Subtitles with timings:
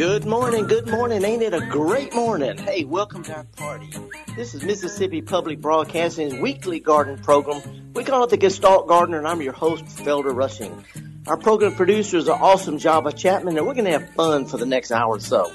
[0.00, 1.22] Good morning, good morning.
[1.26, 2.56] Ain't it a great morning?
[2.56, 3.92] Hey, welcome to our party.
[4.34, 7.92] This is Mississippi Public Broadcasting's weekly garden program.
[7.92, 10.86] We call it the Gestalt Gardener, and I'm your host, Felder Rushing.
[11.26, 14.64] Our program producers are awesome Java Chapman, and we're going to have fun for the
[14.64, 15.52] next hour or so.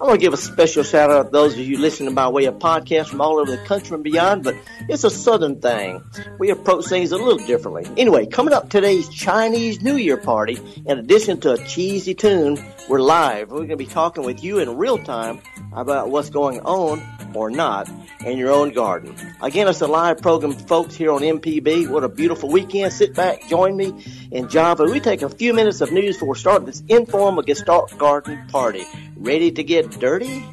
[0.00, 2.46] I want to give a special shout out to those of you listening by way
[2.46, 4.56] of podcast from all over the country and beyond, but
[4.88, 6.02] it's a southern thing.
[6.40, 7.86] We approach things a little differently.
[7.96, 13.00] Anyway, coming up today's Chinese New Year party, in addition to a cheesy tune, we're
[13.00, 13.52] live.
[13.52, 15.40] We're going to be talking with you in real time
[15.72, 17.00] about what's going on
[17.36, 17.88] or not
[18.24, 19.14] in your own garden.
[19.40, 21.88] Again, it's a live program, folks, here on MPB.
[21.88, 22.92] What a beautiful weekend.
[22.92, 24.84] Sit back, join me in Java.
[24.84, 28.84] We take a few minutes of news before starting this informal Gestalt Garden party.
[29.16, 30.44] Ready to get dirty?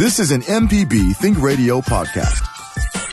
[0.00, 2.49] This is an MPB Think Radio podcast.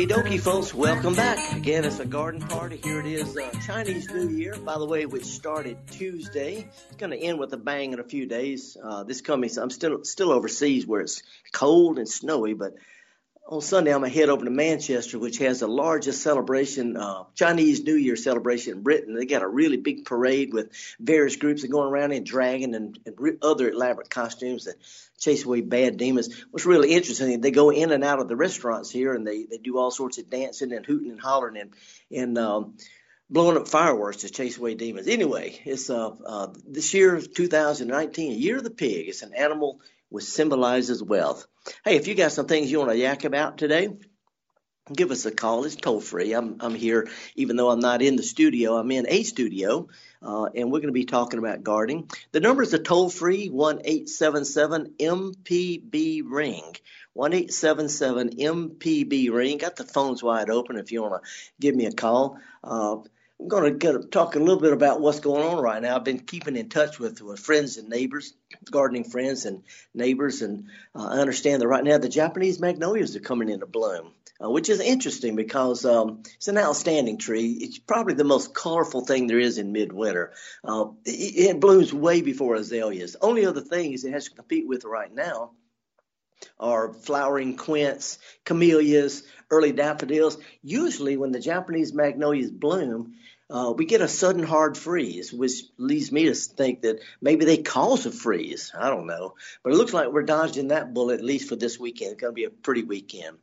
[0.00, 0.72] Okie dokie, folks.
[0.72, 1.52] Welcome back.
[1.54, 2.80] Again, it's a garden party.
[2.82, 6.66] Here it is, uh, Chinese New Year, by the way, which started Tuesday.
[6.88, 8.78] It's going to end with a bang in a few days.
[8.82, 12.76] Uh, this coming, I'm still still overseas where it's cold and snowy, but
[13.48, 17.24] on Sunday I'm going to head over to Manchester, which has the largest celebration, uh,
[17.34, 19.14] Chinese New Year celebration in Britain.
[19.14, 22.98] They got a really big parade with various groups that going around in dragon and,
[23.04, 24.76] and other elaborate costumes that
[25.18, 26.44] chase away bad demons.
[26.50, 29.58] What's really interesting, they go in and out of the restaurants here, and they they
[29.58, 31.70] do all sorts of dancing and hooting and hollering and
[32.10, 32.74] and um,
[33.28, 35.08] blowing up fireworks to chase away demons.
[35.08, 39.08] Anyway, it's uh, uh this year 2019, a year of the pig.
[39.08, 39.80] It's an animal
[40.10, 41.46] which symbolizes wealth.
[41.84, 43.88] Hey, if you got some things you want to yak about today,
[44.92, 45.64] give us a call.
[45.64, 46.32] It's toll free.
[46.32, 48.76] I'm I'm here, even though I'm not in the studio.
[48.76, 49.88] I'm in a studio,
[50.22, 52.10] uh, and we're going to be talking about gardening.
[52.32, 56.74] The number is a toll free one eight seven seven MPB ring.
[57.12, 59.58] One eight seven seven MPB ring.
[59.58, 61.30] Got the phones wide open if you want to
[61.60, 62.38] give me a call.
[62.62, 62.96] Uh,
[63.40, 65.96] I'm going to talk a little bit about what's going on right now.
[65.96, 68.34] I've been keeping in touch with, with friends and neighbors,
[68.70, 69.62] gardening friends and
[69.94, 74.12] neighbors, and uh, I understand that right now the Japanese magnolias are coming into bloom,
[74.44, 77.52] uh, which is interesting because um, it's an outstanding tree.
[77.52, 80.32] It's probably the most colorful thing there is in midwinter.
[80.62, 83.16] Uh, it, it blooms way before azaleas.
[83.22, 85.52] Only other things it has to compete with right now
[86.58, 90.38] are flowering quince, camellias, early daffodils.
[90.62, 93.14] Usually, when the Japanese magnolias bloom,
[93.50, 97.56] uh, we get a sudden hard freeze, which leads me to think that maybe they
[97.56, 98.72] cause a freeze.
[98.78, 99.34] I don't know.
[99.62, 102.12] But it looks like we're dodging that bullet, at least for this weekend.
[102.12, 103.38] It's going to be a pretty weekend.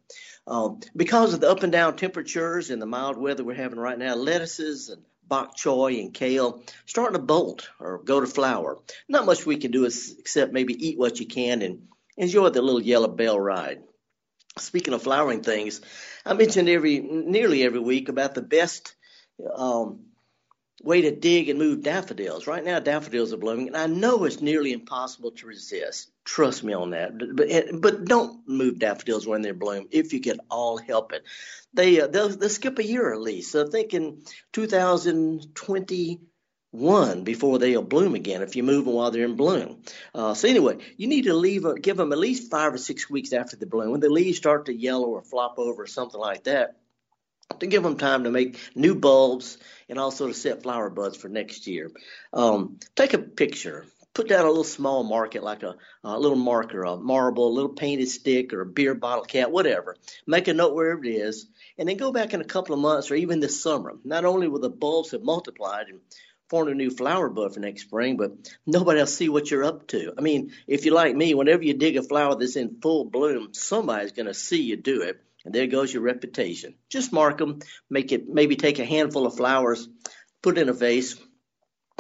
[0.48, 3.98] Um, because of the up and down temperatures and the mild weather we're having right
[3.98, 8.78] now, lettuces and bok choy and kale starting to bolt or go to flower.
[9.10, 12.82] Not much we can do except maybe eat what you can and enjoy the little
[12.82, 13.84] yellow bell ride.
[14.58, 15.82] Speaking of flowering things,
[16.26, 18.96] I mentioned every nearly every week about the best
[19.56, 20.00] um,
[20.84, 22.48] way to dig and move daffodils.
[22.48, 26.12] Right now, daffodils are blooming, and I know it's nearly impossible to resist.
[26.24, 27.12] Trust me on that.
[27.36, 31.24] But but don't move daffodils when they're bloom if you can all help it.
[31.74, 33.52] They uh, they'll, they'll skip a year at least.
[33.52, 36.20] So think in 2020
[36.72, 39.82] one before they'll bloom again if you move them while they're in bloom.
[40.14, 43.34] Uh, so anyway, you need to leave give them at least five or six weeks
[43.34, 43.92] after the bloom.
[43.92, 46.76] When the leaves start to yellow or flop over or something like that,
[47.60, 49.58] to give them time to make new bulbs
[49.90, 51.92] and also to set flower buds for next year.
[52.34, 53.86] Um, take a picture.
[54.14, 57.70] Put down a little small market, like a, a little marker, a marble, a little
[57.70, 59.96] painted stick, or a beer bottle cap, whatever.
[60.26, 61.48] Make a note wherever it is,
[61.78, 63.94] and then go back in a couple of months or even this summer.
[64.04, 66.00] Not only will the bulbs have multiplied and
[66.50, 68.32] formed a new flower bud for next spring, but
[68.66, 70.14] nobody will see what you're up to.
[70.18, 73.50] I mean, if you're like me, whenever you dig a flower that's in full bloom,
[73.54, 76.76] somebody's going to see you do it and there goes your reputation.
[76.90, 79.88] Just mark them, make it maybe take a handful of flowers,
[80.42, 81.16] put it in a vase,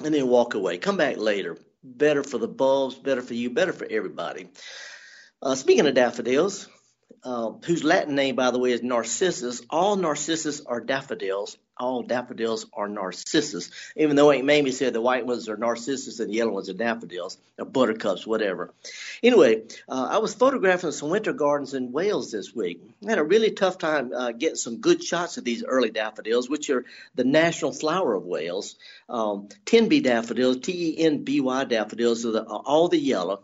[0.03, 0.77] and then walk away.
[0.77, 1.57] Come back later.
[1.83, 4.49] Better for the bulbs, better for you, better for everybody.
[5.41, 6.67] Uh, speaking of daffodils,
[7.23, 9.61] uh, whose Latin name, by the way, is Narcissus.
[9.69, 11.57] All narcissus are daffodils.
[11.79, 13.69] All daffodils are narcissus.
[13.95, 16.73] Even though Aunt Mamie said the white ones are narcissus and the yellow ones are
[16.73, 18.73] daffodils, or buttercups, whatever.
[19.21, 22.81] Anyway, uh, I was photographing some winter gardens in Wales this week.
[23.05, 26.49] I had a really tough time uh, getting some good shots of these early daffodils,
[26.49, 28.75] which are the national flower of Wales.
[29.07, 33.43] Um, Tenby daffodils, T E N B Y daffodils, are the, all the yellow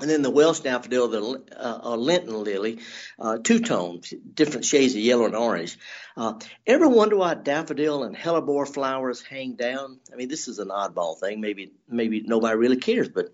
[0.00, 2.80] And then the Welsh daffodil, the uh, Lenten lily,
[3.18, 5.78] uh, two tones, different shades of yellow and orange.
[6.16, 6.34] Uh,
[6.66, 10.00] ever wonder why daffodil and hellebore flowers hang down?
[10.12, 11.40] I mean, this is an oddball thing.
[11.40, 13.32] Maybe maybe nobody really cares, but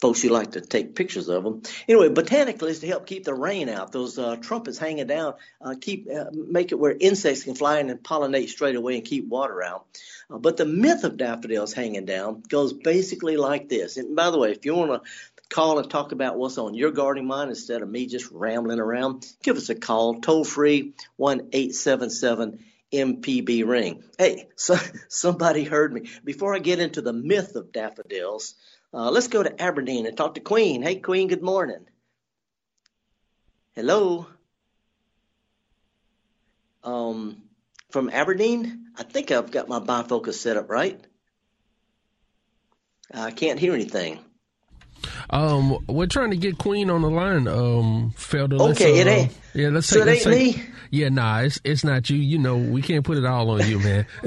[0.00, 1.62] folks who like to take pictures of them.
[1.88, 3.92] Anyway, botanically, is to help keep the rain out.
[3.92, 7.90] Those uh, trumpets hanging down, uh, keep uh, make it where insects can fly in
[7.90, 9.86] and pollinate straight away and keep water out.
[10.30, 13.96] Uh, but the myth of daffodils hanging down goes basically like this.
[13.96, 15.10] And by the way, if you want to
[15.48, 19.26] call and talk about what's on your gardening mind instead of me just rambling around,
[19.42, 22.58] give us a call, toll free, 1 877
[22.92, 24.02] MPB ring.
[24.18, 24.76] Hey, so,
[25.08, 26.10] somebody heard me.
[26.24, 28.54] Before I get into the myth of daffodils,
[28.92, 30.82] uh, let's go to Aberdeen and talk to Queen.
[30.82, 31.86] Hey, Queen, good morning.
[33.74, 34.26] Hello.
[36.82, 37.42] Um,
[37.90, 38.86] from Aberdeen?
[38.96, 41.00] I think I've got my bifocus set up right.
[43.12, 44.20] I can't hear anything.
[45.30, 47.46] Um, we're trying to get Queen on the line.
[47.46, 48.60] Um, Felder.
[48.72, 49.38] Okay, uh, it ain't.
[49.54, 50.26] Yeah, let's so take.
[50.26, 50.62] it ain't me.
[50.90, 52.16] Yeah, nah, it's it's not you.
[52.16, 54.06] You know, we can't put it all on you, man.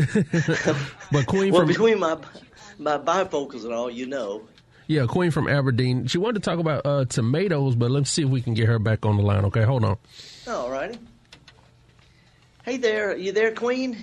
[1.12, 2.18] but Queen well, from between my
[2.77, 4.44] my bifocals and all, you know.
[4.88, 6.07] Yeah, Queen from Aberdeen.
[6.07, 8.77] She wanted to talk about uh, tomatoes, but let's see if we can get her
[8.77, 9.45] back on the line.
[9.45, 9.98] Okay, hold on.
[10.48, 11.00] All righty.
[12.63, 13.98] Hey there, you there, Queen?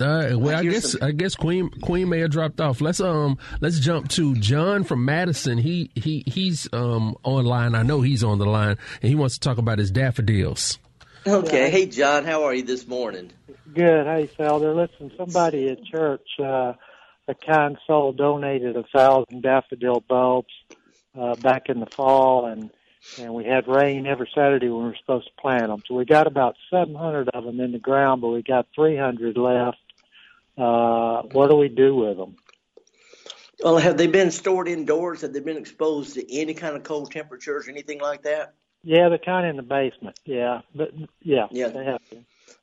[0.00, 0.30] Huh.
[0.32, 1.02] Uh, well, I guess some...
[1.02, 2.80] I guess Queen Queen may have dropped off.
[2.80, 5.58] Let's um let's jump to John from Madison.
[5.58, 7.74] He he he's um online.
[7.74, 10.78] I know he's on the line, and he wants to talk about his daffodils.
[11.26, 13.30] Okay, hey John, how are you this morning?
[13.74, 14.06] Good.
[14.06, 14.74] Hey, Felder.
[14.74, 16.72] Listen, somebody at church, uh,
[17.28, 20.52] a kind soul donated a thousand daffodil bulbs
[21.18, 22.70] uh, back in the fall, and
[23.18, 25.82] and we had rain every Saturday when we were supposed to plant them.
[25.86, 29.78] So we got about 700 of them in the ground, but we got 300 left
[30.60, 32.36] uh, what do we do with them?
[33.62, 35.20] Well, have they been stored indoors?
[35.22, 38.54] Have they been exposed to any kind of cold temperatures, or anything like that?
[38.82, 40.18] Yeah, they're kind of in the basement.
[40.24, 41.68] Yeah, but yeah, yeah.
[41.68, 42.00] they have.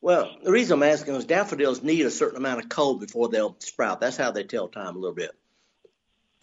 [0.02, 3.56] Well, the reason I'm asking is daffodils need a certain amount of cold before they'll
[3.60, 4.00] sprout.
[4.00, 5.32] That's how they tell time a little bit.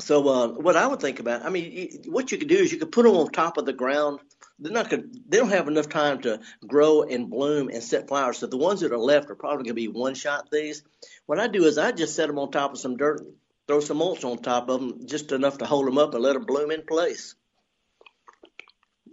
[0.01, 2.79] So, uh, what I would think about, I mean, what you could do is you
[2.79, 4.19] could put them on top of the ground
[4.59, 8.39] they're not going they don't have enough time to grow and bloom and set flowers.
[8.39, 10.83] So the ones that are left are probably going to be one shot things.
[11.27, 13.27] What I do is I just set them on top of some dirt,
[13.67, 16.35] throw some mulch on top of them, just enough to hold them up and let
[16.35, 17.35] them bloom in place.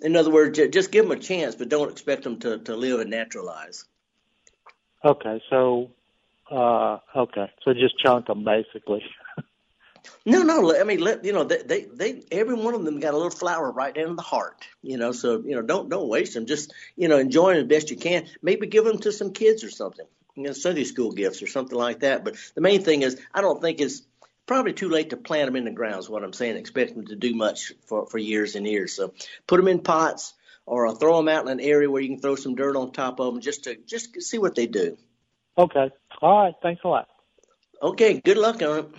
[0.02, 3.00] In other words, just give them a chance, but don't expect them to, to live
[3.00, 3.86] and naturalize.
[5.04, 5.92] Okay, so
[6.52, 9.04] uh, okay, so just chunk them basically.
[10.26, 10.80] No, no.
[10.80, 13.32] I mean, let you know they, they, they, every one of them got a little
[13.32, 14.66] flower right down in the heart.
[14.82, 16.46] You know, so you know, don't don't waste them.
[16.46, 18.28] Just you know, enjoy them the best you can.
[18.42, 20.06] Maybe give them to some kids or something.
[20.36, 22.24] You know, Sunday school gifts or something like that.
[22.24, 24.04] But the main thing is, I don't think it's
[24.46, 26.00] probably too late to plant them in the ground.
[26.00, 26.56] Is what I'm saying.
[26.56, 28.94] Expect them to do much for for years and years.
[28.94, 29.14] So
[29.48, 30.34] put them in pots
[30.66, 32.92] or I'll throw them out in an area where you can throw some dirt on
[32.92, 34.98] top of them just to just see what they do.
[35.58, 35.92] Okay.
[36.22, 36.54] All right.
[36.62, 37.08] Thanks a lot.
[37.82, 38.20] Okay.
[38.20, 38.90] Good luck on it.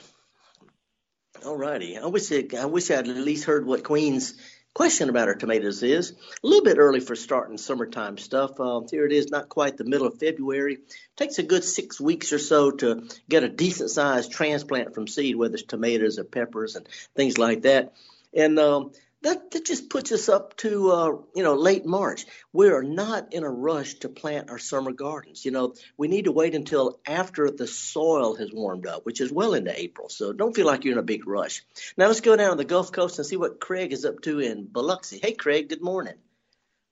[1.44, 1.98] All righty.
[1.98, 4.34] I wish it, I wish I'd at least heard what Queen's
[4.74, 6.12] question about our tomatoes is.
[6.12, 8.60] A little bit early for starting summertime stuff.
[8.60, 10.78] Uh, here it is, not quite the middle of February.
[11.16, 15.34] Takes a good six weeks or so to get a decent sized transplant from seed,
[15.34, 17.92] whether it's tomatoes or peppers and things like that.
[18.32, 22.26] And um, that, that just puts us up to uh, you know late March.
[22.52, 25.44] We are not in a rush to plant our summer gardens.
[25.44, 29.32] You know, we need to wait until after the soil has warmed up, which is
[29.32, 30.08] well into April.
[30.08, 31.62] So don't feel like you're in a big rush.
[31.96, 34.40] Now let's go down to the Gulf Coast and see what Craig is up to
[34.40, 35.18] in Biloxi.
[35.22, 35.68] Hey, Craig.
[35.68, 36.14] Good morning.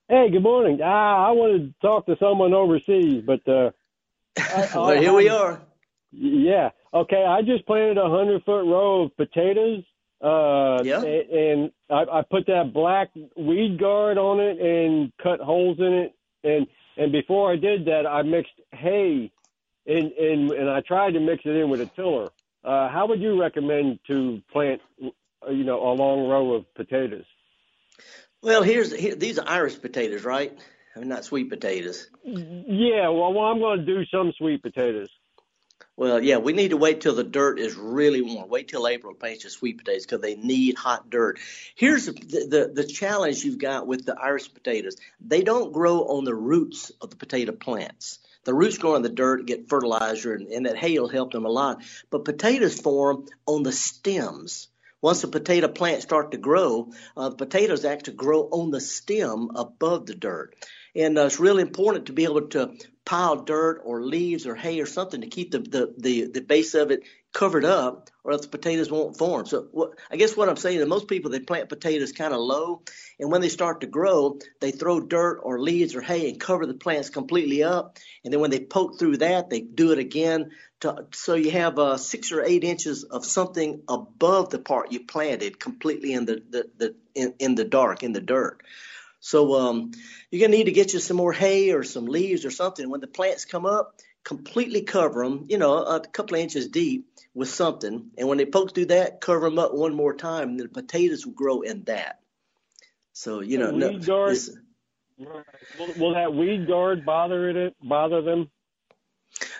[0.07, 0.79] Hey, good morning.
[0.83, 3.71] Ah, I wanted to talk to someone overseas, but uh,
[4.37, 5.61] I, well, here we are.
[6.11, 6.69] Yeah.
[6.93, 7.23] Okay.
[7.23, 9.83] I just planted a hundred foot row of potatoes
[10.21, 11.01] uh, yeah.
[11.01, 16.15] And I, I put that black weed guard on it and cut holes in it.
[16.43, 19.31] And and before I did that, I mixed hay,
[19.85, 22.29] and and and I tried to mix it in with a tiller.
[22.63, 27.25] Uh, how would you recommend to plant, you know, a long row of potatoes?
[28.43, 30.55] Well, here's here, these are Irish potatoes, right?
[30.95, 32.09] I mean, not sweet potatoes.
[32.23, 35.09] Yeah, well, well I'm going to do some sweet potatoes.
[35.97, 38.49] Well, yeah, we need to wait till the dirt is really warm.
[38.49, 41.39] Wait till April to plant your sweet potatoes because they need hot dirt.
[41.75, 44.95] Here's the, the, the challenge you've got with the Irish potatoes.
[45.19, 48.19] They don't grow on the roots of the potato plants.
[48.45, 51.45] The roots grow in the dirt, get fertilizer, and, and that hay will help them
[51.45, 51.83] a lot.
[52.09, 54.69] But potatoes form on the stems.
[55.01, 59.51] Once the potato plants start to grow, uh, the potatoes actually grow on the stem
[59.55, 60.55] above the dirt.
[60.95, 64.79] And uh, it's really important to be able to pile dirt or leaves or hay
[64.79, 67.03] or something to keep the, the, the, the base of it
[67.33, 69.45] covered up or else the potatoes won't form.
[69.45, 72.39] So what, I guess what I'm saying is most people they plant potatoes kind of
[72.39, 72.83] low,
[73.19, 76.65] and when they start to grow, they throw dirt or leaves or hay and cover
[76.65, 77.97] the plants completely up.
[78.23, 80.51] And then when they poke through that, they do it again.
[80.81, 85.05] To, so you have uh, six or eight inches of something above the part you
[85.05, 88.61] planted, completely in the, the, the in, in the dark in the dirt.
[89.21, 89.91] So um,
[90.29, 92.89] you're gonna need to get you some more hay or some leaves or something.
[92.89, 97.07] When the plants come up, completely cover them, you know, a couple of inches deep
[97.33, 98.11] with something.
[98.17, 101.25] And when they poke through that, cover them up one more time, and the potatoes
[101.25, 102.19] will grow in that.
[103.13, 104.37] So you know, weed no, guard.
[105.17, 107.75] Will, will that weed guard bother it?
[107.81, 108.49] Bother them?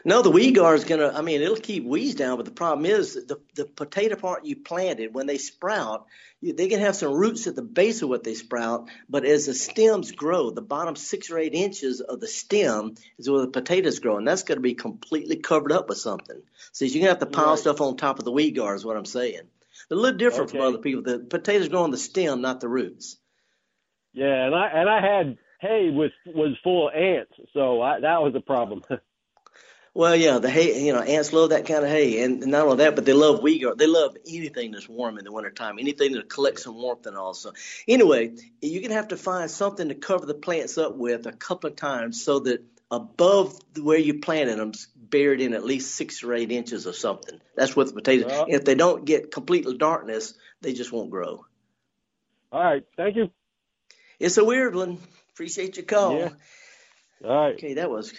[0.03, 1.09] No, the weed guard is gonna.
[1.09, 4.55] I mean, it'll keep weeds down, but the problem is the the potato part you
[4.55, 6.07] planted when they sprout,
[6.39, 9.45] you, they can have some roots at the base of what they sprout, but as
[9.45, 13.47] the stems grow, the bottom six or eight inches of the stem is where the
[13.47, 16.41] potatoes grow, and that's going to be completely covered up with something.
[16.71, 17.59] So you're gonna have to pile right.
[17.59, 19.41] stuff on top of the weed guard, is what I'm saying.
[19.87, 20.57] They're a little different okay.
[20.57, 21.03] from other people.
[21.03, 23.17] The potatoes grow on the stem, not the roots.
[24.13, 28.21] Yeah, and I and I had hay was was full of ants, so I, that
[28.21, 28.81] was a problem.
[29.93, 32.77] Well, yeah, the hay, you know, ants love that kind of hay, and not only
[32.77, 33.65] that, but they love wheat.
[33.77, 37.33] They love anything that's warm in the wintertime, anything that collects some warmth and all.
[37.33, 37.51] So,
[37.89, 41.69] anyway, you're gonna have to find something to cover the plants up with a couple
[41.69, 46.33] of times, so that above where you planted them, buried in at least six or
[46.33, 47.41] eight inches of something.
[47.57, 48.31] That's what the potatoes.
[48.31, 51.45] Well, if they don't get complete darkness, they just won't grow.
[52.53, 53.29] All right, thank you.
[54.19, 54.99] It's a weird one.
[55.33, 56.17] Appreciate your call.
[56.17, 56.29] Yeah.
[57.25, 57.55] All right.
[57.55, 58.13] Okay, that was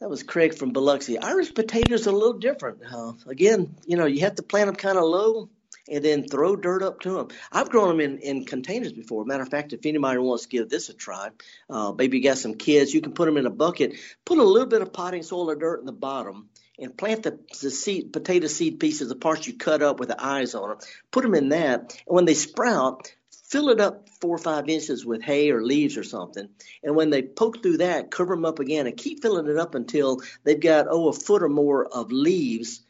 [0.00, 1.18] that was Craig from Biloxi.
[1.18, 2.78] Irish potatoes are a little different.
[2.90, 5.50] Uh, again, you know, you have to plant them kind of low
[5.90, 7.28] and then throw dirt up to them.
[7.52, 9.24] I've grown them in, in containers before.
[9.24, 11.30] Matter of fact, if anybody wants to give this a try,
[11.68, 14.42] uh, maybe you got some kids, you can put them in a bucket, put a
[14.42, 18.12] little bit of potting soil or dirt in the bottom, and plant the, the seed,
[18.12, 20.78] potato seed pieces, the parts you cut up with the eyes on them.
[21.10, 23.12] Put them in that, and when they sprout,
[23.50, 26.48] fill it up four or five inches with hay or leaves or something.
[26.82, 29.74] And when they poke through that, cover them up again and keep filling it up
[29.74, 32.82] until they've got, oh, a foot or more of leaves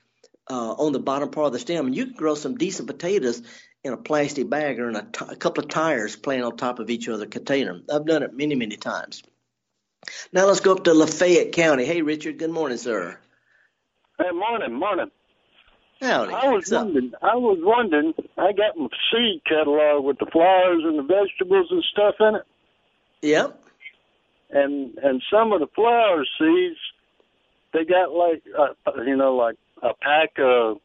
[0.50, 1.86] uh, on the bottom part of the stem.
[1.86, 3.42] And you can grow some decent potatoes
[3.82, 6.78] in a plastic bag or in a, t- a couple of tires playing on top
[6.78, 7.80] of each other container.
[7.90, 9.22] I've done it many, many times.
[10.32, 11.84] Now let's go up to Lafayette County.
[11.84, 12.38] Hey, Richard.
[12.38, 13.18] Good morning, sir.
[14.18, 15.10] Hey, morning, morning.
[16.00, 16.32] Howdy.
[16.32, 17.12] I was wondering.
[17.20, 18.14] I was wondering.
[18.38, 22.42] I got my seed catalog with the flowers and the vegetables and stuff in it.
[23.22, 23.62] Yep.
[24.50, 26.78] And and some of the flower seeds,
[27.74, 30.78] they got like uh, you know like a pack of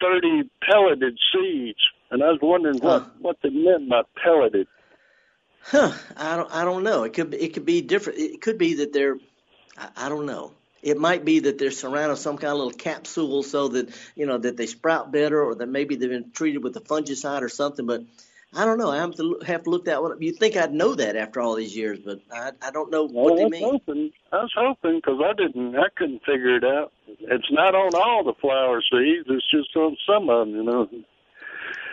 [0.00, 3.08] thirty pelleted seeds, and I was wondering what huh.
[3.20, 4.66] what they meant by pelleted.
[5.62, 5.92] Huh?
[6.16, 6.50] I don't.
[6.54, 7.04] I don't know.
[7.04, 7.30] It could.
[7.30, 8.18] be, It could be different.
[8.18, 9.16] It could be that they're.
[9.78, 12.72] I, I don't know it might be that they're surrounded with some kind of little
[12.72, 16.62] capsule so that you know that they sprout better, or that maybe they've been treated
[16.62, 17.86] with a fungicide or something.
[17.86, 18.04] But
[18.52, 18.90] I don't know.
[18.90, 20.22] I have to have to look that one up.
[20.22, 23.26] You think I'd know that after all these years, but I, I don't know well,
[23.26, 23.62] what they mean.
[23.62, 26.92] Hoping, I was hoping because I didn't, I couldn't figure it out.
[27.06, 29.26] It's not on all the flower seeds.
[29.28, 30.88] It's just on some of them, you know.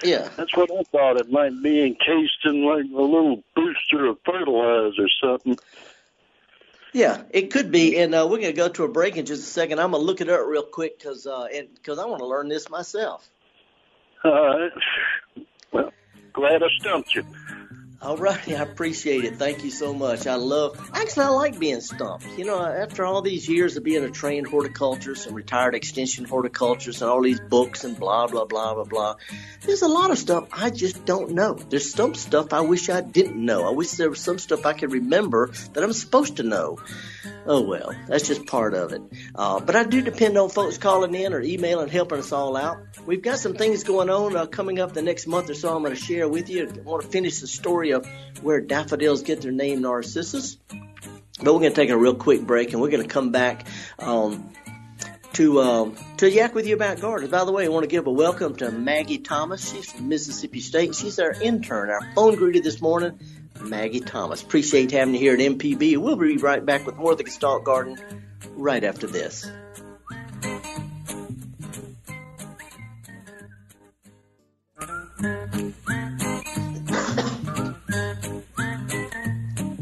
[0.03, 1.17] Yeah, that's what I thought.
[1.17, 5.57] It might be encased in like a little booster of fertilizer or something.
[6.97, 9.43] Yeah, it could be, and uh, we're going to go to a break in just
[9.43, 9.77] a second.
[9.79, 12.47] I'm going to look it up real quick because uh, because I want to learn
[12.47, 13.29] this myself.
[14.23, 14.71] All right.
[15.71, 15.93] Well,
[16.33, 17.23] glad I stumped you.
[17.99, 19.37] All right, I appreciate it.
[19.37, 20.27] Thank you so much.
[20.27, 22.27] I love, actually, I like being stumped.
[22.37, 27.01] You know, after all these years of being a trained horticulturist and retired extension horticulturist
[27.01, 29.15] and all these books and blah, blah, blah, blah, blah,
[29.61, 31.55] there's a lot of stuff I just don't know.
[31.55, 33.67] There's some stuff I wish I didn't know.
[33.67, 36.77] I wish there was some stuff I could remember that I'm supposed to know.
[37.49, 39.01] Oh well, that's just part of it.
[39.33, 42.77] Uh, but I do depend on folks calling in or emailing, helping us all out.
[43.05, 45.73] We've got some things going on uh, coming up the next month or so.
[45.73, 46.67] I'm going to share with you.
[46.67, 48.07] I want to finish the story of
[48.41, 50.57] where daffodils get their name, Narcissus.
[51.39, 53.67] But we're going to take a real quick break, and we're going to come back.
[53.99, 54.51] Um,
[55.33, 57.29] to uh, to yak with you about gardens.
[57.29, 59.71] By the way, I want to give a welcome to Maggie Thomas.
[59.71, 60.95] She's from Mississippi State.
[60.95, 63.19] She's our intern, our phone greeter this morning.
[63.61, 64.41] Maggie Thomas.
[64.41, 65.97] Appreciate having you here at MPB.
[65.97, 67.99] We'll be right back with more of the Gestalt Garden
[68.55, 69.47] right after this.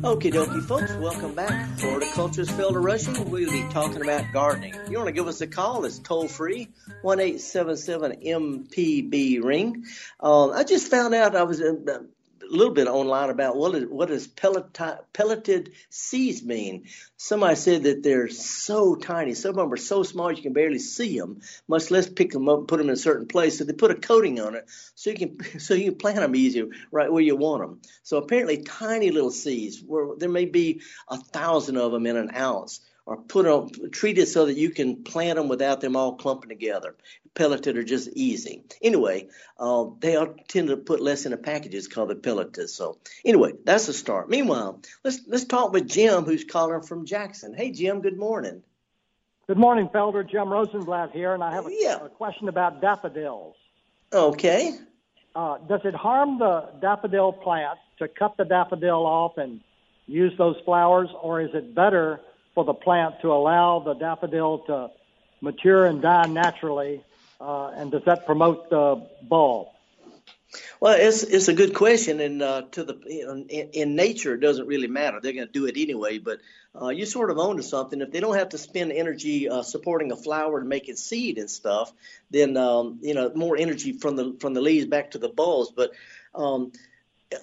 [0.06, 0.94] Okie dokie, folks.
[0.98, 1.80] Welcome back.
[1.80, 3.28] Horticulturist Felder Rushing.
[3.32, 4.76] We'll be talking about gardening.
[4.88, 6.70] You want to give us a call, it's toll free,
[7.02, 9.84] 1 877 MPB ring.
[10.20, 11.88] Um, I just found out I was in,
[12.52, 16.86] uh, little bit online about what is, what does pelleted seeds mean.
[17.18, 20.80] Somebody said that they're so tiny, some of them are so small you can barely
[20.80, 23.58] see them, much less pick them up and put them in a certain place.
[23.58, 26.36] So they put a coating on it so you can so you can plant them
[26.36, 27.82] easier right where you want them.
[28.04, 32.36] So apparently, tiny little seeds where there may be a thousand of them in an
[32.36, 36.50] ounce or put on treated so that you can plant them without them all clumping
[36.50, 36.96] together.
[37.36, 38.64] Pelleted are just easy.
[38.82, 39.28] Anyway,
[39.60, 42.70] uh, they all tend to put less in the packages called the pelleted.
[42.70, 44.30] So anyway, that's a start.
[44.30, 47.54] Meanwhile, let's let's talk with Jim, who's calling from Jackson.
[47.54, 48.02] Hey, Jim.
[48.02, 48.64] Good morning.
[49.48, 50.28] Good morning, Felder.
[50.28, 52.04] Jim Rosenblatt here, and I have a, yeah.
[52.04, 53.56] a question about daffodils.
[54.12, 54.74] Okay.
[55.36, 59.60] Uh, does it harm the daffodil plant to cut the daffodil off and
[60.08, 62.22] use those flowers, or is it better
[62.54, 64.90] for the plant to allow the daffodil to
[65.42, 67.04] mature and die naturally?
[67.40, 69.68] Uh, and does that promote the bulb?
[70.80, 74.68] Well, it's it's a good question, and uh, to the in, in, nature it doesn't
[74.68, 75.20] really matter.
[75.20, 76.18] They're going to do it anyway.
[76.18, 76.40] But
[76.80, 78.00] uh, you sort of own to something.
[78.00, 81.38] If they don't have to spend energy uh, supporting a flower to make it seed
[81.38, 81.92] and stuff,
[82.32, 85.72] then um, you know more energy from the from the leaves back to the bulbs.
[85.76, 85.92] But
[86.34, 86.72] um,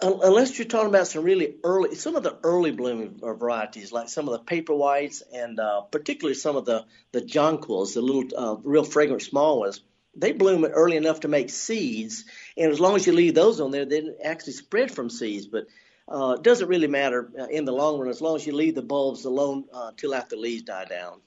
[0.00, 4.28] unless you're talking about some really early, some of the early blooming varieties, like some
[4.28, 8.56] of the paper whites and uh, particularly some of the the jonquils, the little uh,
[8.62, 9.82] real fragrant small ones,
[10.14, 12.24] they bloom early enough to make seeds,
[12.56, 15.46] and as long as you leave those on there, they actually spread from seeds.
[15.46, 15.66] But
[16.08, 18.74] uh, it doesn't really matter uh, in the long run as long as you leave
[18.74, 21.20] the bulbs alone uh, till after the leaves die down.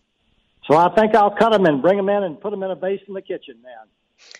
[0.65, 2.75] So I think I'll cut them and bring them in and put them in a
[2.75, 3.87] vase in the kitchen, man.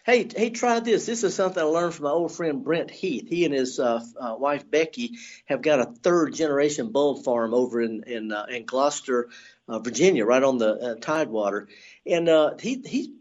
[0.06, 1.08] Hey, hey, try this.
[1.08, 3.28] This is something I learned from my old friend Brent Heath.
[3.28, 7.82] He and his uh, uh, wife Becky have got a third generation bulb farm over
[7.82, 9.30] in in, uh, in Gloucester,
[9.68, 11.70] uh, Virginia, right on the uh, Tidewater.
[12.06, 13.14] And uh, he he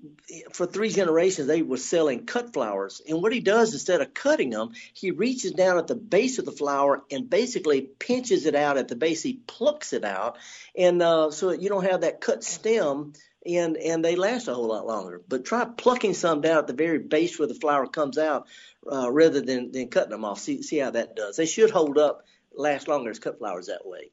[0.52, 3.00] for three generations they were selling cut flowers.
[3.08, 6.44] And what he does instead of cutting them, he reaches down at the base of
[6.44, 9.22] the flower and basically pinches it out at the base.
[9.22, 10.36] He plucks it out,
[10.76, 11.00] and
[11.32, 13.14] so you don't have that cut stem
[13.46, 15.20] and and they last a whole lot longer.
[15.26, 18.46] But try plucking some down at the very base where the flower comes out,
[18.90, 20.40] uh, rather than than cutting them off.
[20.40, 21.36] See see how that does.
[21.36, 24.10] They should hold up, last longer as cut flowers that way.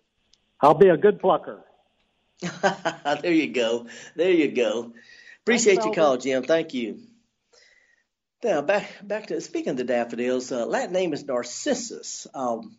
[0.60, 1.64] I'll be a good plucker.
[3.22, 3.88] there you go.
[4.16, 4.94] There you go.
[5.42, 6.44] Appreciate your call, Jim.
[6.44, 7.00] Thank you.
[8.44, 10.52] Now back back to speaking of the daffodils.
[10.52, 12.28] Uh, Latin name is Narcissus.
[12.34, 12.78] Um,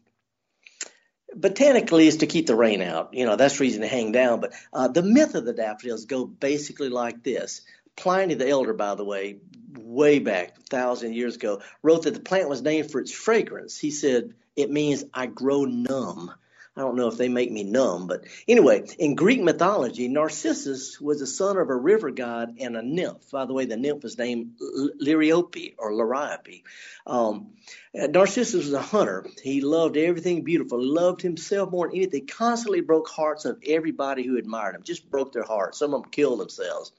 [1.35, 3.14] botanically is to keep the rain out.
[3.14, 4.40] You know, that's reason to hang down.
[4.40, 7.62] But uh, the myth of the daffodils go basically like this.
[7.97, 9.38] Pliny the Elder, by the way,
[9.79, 13.79] way back, a thousand years ago, wrote that the plant was named for its fragrance.
[13.79, 16.33] He said, it means I grow numb.
[16.74, 21.20] I don't know if they make me numb, but anyway, in Greek mythology, Narcissus was
[21.20, 23.30] the son of a river god and a nymph.
[23.30, 26.62] By the way, the nymph was named Liriope or Liriope.
[27.06, 27.52] Um,
[27.94, 29.26] Narcissus was a hunter.
[29.42, 32.26] He loved everything beautiful, loved himself more than anything.
[32.26, 35.78] Constantly broke hearts of everybody who admired him, just broke their hearts.
[35.78, 36.92] Some of them killed themselves.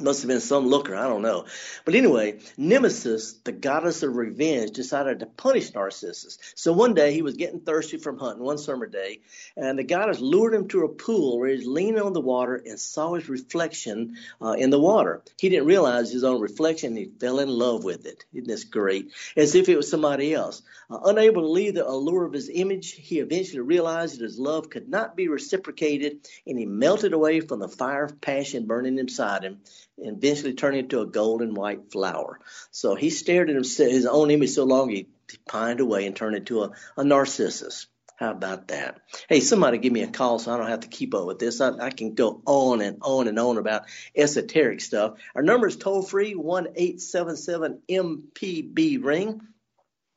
[0.00, 1.44] Must have been some looker, I don't know.
[1.84, 6.38] But anyway, Nemesis, the goddess of revenge, decided to punish Narcissus.
[6.54, 9.20] So one day he was getting thirsty from hunting one summer day,
[9.54, 12.54] and the goddess lured him to a pool where he was leaning on the water
[12.54, 15.22] and saw his reflection uh, in the water.
[15.38, 16.96] He didn't realize his own reflection.
[16.96, 18.24] He fell in love with it.
[18.32, 19.12] Isn't this great?
[19.36, 20.62] As if it was somebody else.
[20.90, 24.70] Uh, unable to leave the allure of his image, he eventually realized that his love
[24.70, 29.44] could not be reciprocated, and he melted away from the fire of passion burning inside
[29.44, 29.60] him
[29.98, 32.40] and eventually turned into a golden white flower.
[32.70, 35.08] So he stared at his own image so long he
[35.48, 37.86] pined away and turned into a, a narcissus.
[38.16, 39.00] How about that?
[39.28, 41.60] Hey, somebody give me a call so I don't have to keep up with this.
[41.60, 45.18] I, I can go on and on and on about esoteric stuff.
[45.34, 49.40] Our number is toll free one eight seven seven MPB ring.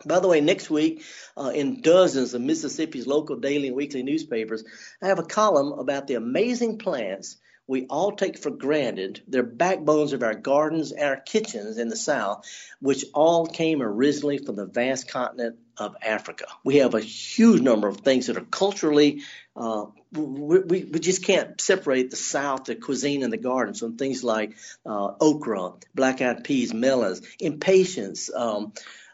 [0.06, 1.04] By the way, next week,
[1.36, 4.64] uh, in dozens of Mississippi's local daily and weekly newspapers,
[5.02, 9.22] I have a column about the amazing plants we all take for granted.
[9.28, 12.46] They're backbones of our gardens our kitchens in the South,
[12.80, 16.46] which all came originally from the vast continent of Africa.
[16.64, 19.24] We have a huge number of things that are culturally,
[19.56, 23.74] uh, we, we, we, just can't separate the South, the cuisine, and the garden.
[23.74, 28.74] Some things like uh, okra, black eyed peas, melons, impatiens, um,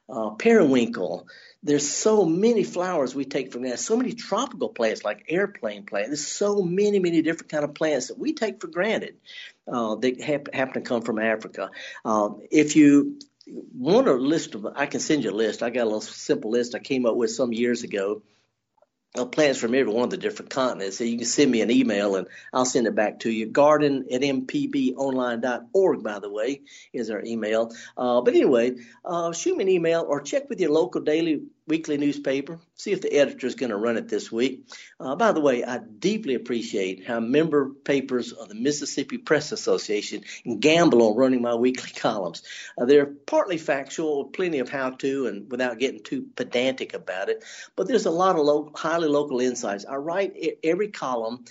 [0.09, 1.27] uh, periwinkle
[1.63, 3.79] there's so many flowers we take from that.
[3.79, 6.09] So many tropical plants like airplane plants.
[6.09, 9.17] There's so many, many different kind of plants that we take for granted
[9.71, 11.69] uh, that happen to come from Africa.
[12.03, 15.61] Uh, if you want a list of, I can send you a list.
[15.61, 18.23] I got a little simple list I came up with some years ago
[19.17, 20.97] uh, plants from every one of the different continents.
[20.97, 23.45] So you can send me an email and I'll send it back to you.
[23.45, 26.61] Garden at mpbonline.org, by the way,
[26.93, 27.71] is our email.
[27.97, 31.97] Uh, but anyway, uh, shoot me an email or check with your local daily weekly
[31.97, 32.59] newspaper.
[32.81, 34.65] See if the editor is going to run it this week.
[34.99, 40.23] Uh, by the way, I deeply appreciate how member papers of the Mississippi Press Association
[40.59, 42.41] gamble on running my weekly columns.
[42.75, 47.43] Uh, they're partly factual, plenty of how to, and without getting too pedantic about it.
[47.75, 49.85] But there's a lot of lo- highly local insights.
[49.85, 51.45] I write every column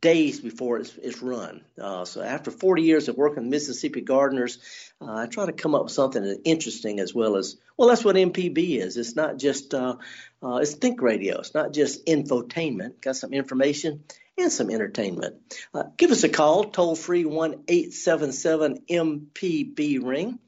[0.00, 1.62] days before it's, it's run.
[1.80, 4.58] Uh, so after 40 years of working with Mississippi gardeners,
[5.00, 7.88] uh, I try to come up with something interesting as well as well.
[7.88, 8.96] That's what MPB is.
[8.96, 9.96] It's not just uh,
[10.42, 11.40] uh, it's think radio.
[11.40, 13.00] It's not just infotainment.
[13.00, 14.04] Got some information
[14.38, 15.36] and some entertainment.
[15.74, 20.38] Uh, give us a call, toll free one eight seven seven MPB ring.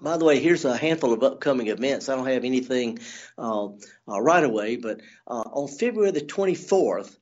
[0.00, 2.08] By the way, here's a handful of upcoming events.
[2.08, 2.98] I don't have anything
[3.38, 3.68] uh,
[4.06, 7.16] uh, right away, but uh, on February the 24th,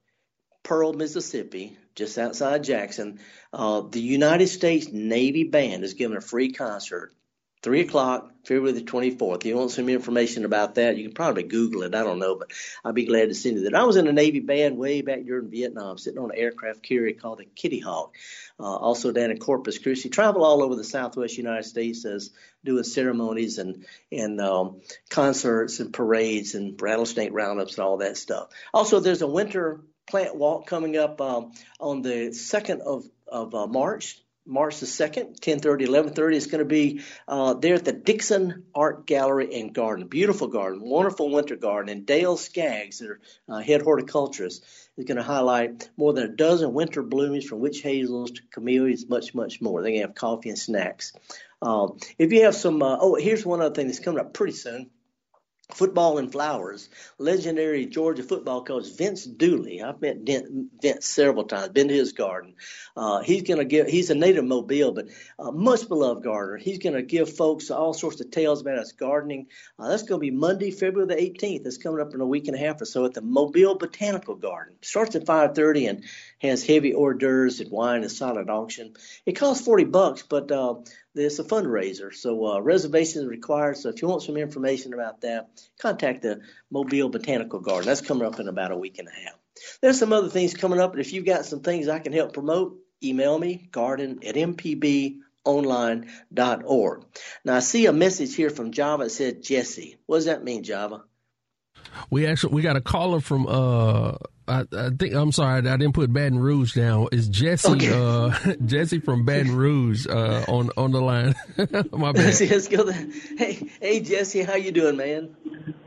[0.64, 3.20] Pearl, Mississippi, just outside Jackson,
[3.52, 7.14] uh, the United States Navy Band is giving a free concert.
[7.66, 9.38] Three o'clock, February the 24th.
[9.38, 11.96] If you want some information about that, you can probably Google it.
[11.96, 12.52] I don't know, but
[12.84, 13.74] I'd be glad to send you that.
[13.74, 17.12] I was in a Navy band way back during Vietnam, sitting on an aircraft carrier
[17.18, 18.14] called the Kitty Hawk,
[18.60, 20.10] uh, also down in Corpus Christi.
[20.10, 22.30] Travel all over the Southwest United States as
[22.64, 28.50] doing ceremonies and and um, concerts and parades and rattlesnake roundups and all that stuff.
[28.72, 31.50] Also, there's a winter plant walk coming up um,
[31.80, 34.22] on the 2nd of, of uh, March.
[34.46, 36.36] March the 2nd, 10:30, 11:30.
[36.36, 40.06] It's going to be uh, there at the Dixon Art Gallery and Garden.
[40.06, 41.90] Beautiful garden, wonderful winter garden.
[41.90, 44.64] And Dale Skaggs, their uh, head horticulturist,
[44.96, 49.08] is going to highlight more than a dozen winter blooms from witch hazels to camellias,
[49.08, 49.82] much, much more.
[49.82, 51.12] They're going to have coffee and snacks.
[51.60, 54.52] Um, if you have some, uh, oh, here's one other thing that's coming up pretty
[54.52, 54.90] soon.
[55.72, 59.82] Football and Flowers, legendary Georgia football coach Vince Dooley.
[59.82, 62.54] I've met Vince several times, been to his garden.
[62.96, 65.08] Uh, he's going to give, he's a native Mobile, but
[65.40, 66.56] uh, much beloved gardener.
[66.56, 69.48] He's going to give folks all sorts of tales about his gardening.
[69.76, 71.66] Uh, that's going to be Monday, February the 18th.
[71.66, 74.36] It's coming up in a week and a half or so at the Mobile Botanical
[74.36, 74.76] Garden.
[74.82, 76.04] Starts at 5.30 and
[76.40, 78.94] has heavy hors d'oeuvres and wine and silent auction.
[79.24, 80.76] It costs 40 bucks, but uh,
[81.14, 83.78] it's a fundraiser, so uh, reservations are required.
[83.78, 85.48] So if you want some information about that,
[85.80, 87.86] contact the Mobile Botanical Garden.
[87.86, 89.38] That's coming up in about a week and a half.
[89.80, 92.34] There's some other things coming up, and if you've got some things I can help
[92.34, 97.04] promote, email me, garden at mpbonline.org.
[97.44, 99.96] Now, I see a message here from Java that said Jesse.
[100.06, 101.04] What does that mean, Java?
[102.10, 104.16] We actually we got a caller from uh
[104.48, 107.08] I, I, think I'm sorry I didn't put Baton Rouge down.
[107.10, 107.92] It's Jesse okay.
[107.92, 111.34] uh, Jesse from Baton Rouge uh, on on the line.
[111.92, 112.40] My bad.
[112.40, 112.90] Let's go.
[112.90, 115.36] Hey hey Jesse, how you doing, man?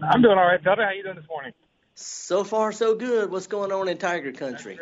[0.01, 0.83] I'm doing all right, Felder.
[0.83, 1.53] How you doing this morning?
[1.95, 3.31] So far so good.
[3.31, 4.77] What's going on in Tiger Country?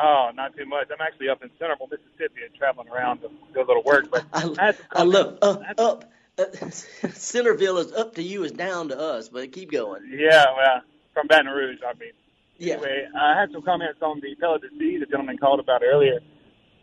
[0.00, 0.88] Oh, not too much.
[0.90, 4.10] I'm actually up in Centreville, Mississippi, and traveling around to do a little work.
[4.10, 6.04] But I, I, I look up up.
[7.12, 9.28] Centreville is up to you, is down to us.
[9.28, 10.02] But keep going.
[10.10, 10.82] Yeah, well,
[11.14, 12.12] from Baton Rouge, I mean.
[12.58, 12.74] Yeah.
[12.74, 16.20] Anyway, I had some comments on the pelleted seeds the gentleman called about earlier.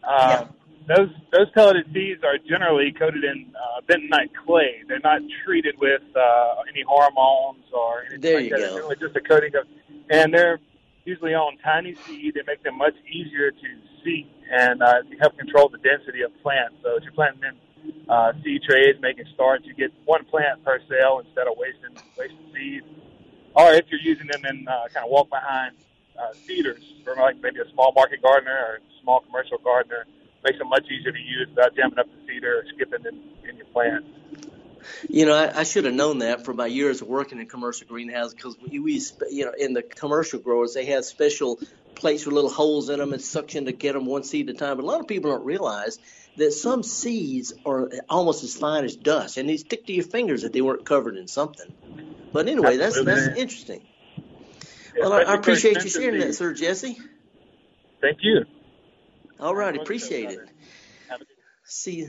[0.03, 0.47] Uh, yeah.
[0.87, 4.81] Those those pelleted seeds are generally coated in uh, bentonite clay.
[4.87, 8.81] They're not treated with uh, any hormones or anything there like you that.
[8.81, 8.89] Go.
[8.89, 9.67] It's just a coating of,
[10.09, 10.59] and they're
[11.05, 12.33] usually on tiny seed.
[12.33, 13.67] They make them much easier to
[14.03, 16.75] see and uh, help control the density of plants.
[16.83, 17.55] So if you're planting in
[18.07, 22.37] uh, seed trays, making starts, you get one plant per cell instead of wasting wasting
[22.53, 22.85] seeds
[23.55, 25.75] or if you're using them in uh, kind of walk behind
[26.17, 26.33] uh,
[27.03, 30.05] for like maybe a small market gardener or small commercial gardener,
[30.43, 33.57] makes them much easier to use without jamming up the feeder or skipping in, in
[33.57, 34.05] your plant.
[35.09, 37.87] You know, I, I should have known that for my years of working in commercial
[37.87, 41.59] greenhouses because we, we, you know, in the commercial growers, they have special
[41.95, 44.57] plates with little holes in them and suction to get them one seed at a
[44.57, 44.77] time.
[44.77, 45.99] But a lot of people don't realize
[46.39, 50.43] that some seeds are almost as fine as dust, and they stick to your fingers
[50.43, 51.73] if they weren't covered in something.
[52.33, 53.85] But anyway, that's that's interesting.
[54.99, 56.97] Well, I, I appreciate you sharing that, Sir Jesse.
[58.01, 58.45] Thank you.
[59.39, 60.49] All right, appreciate it.
[61.65, 62.07] See,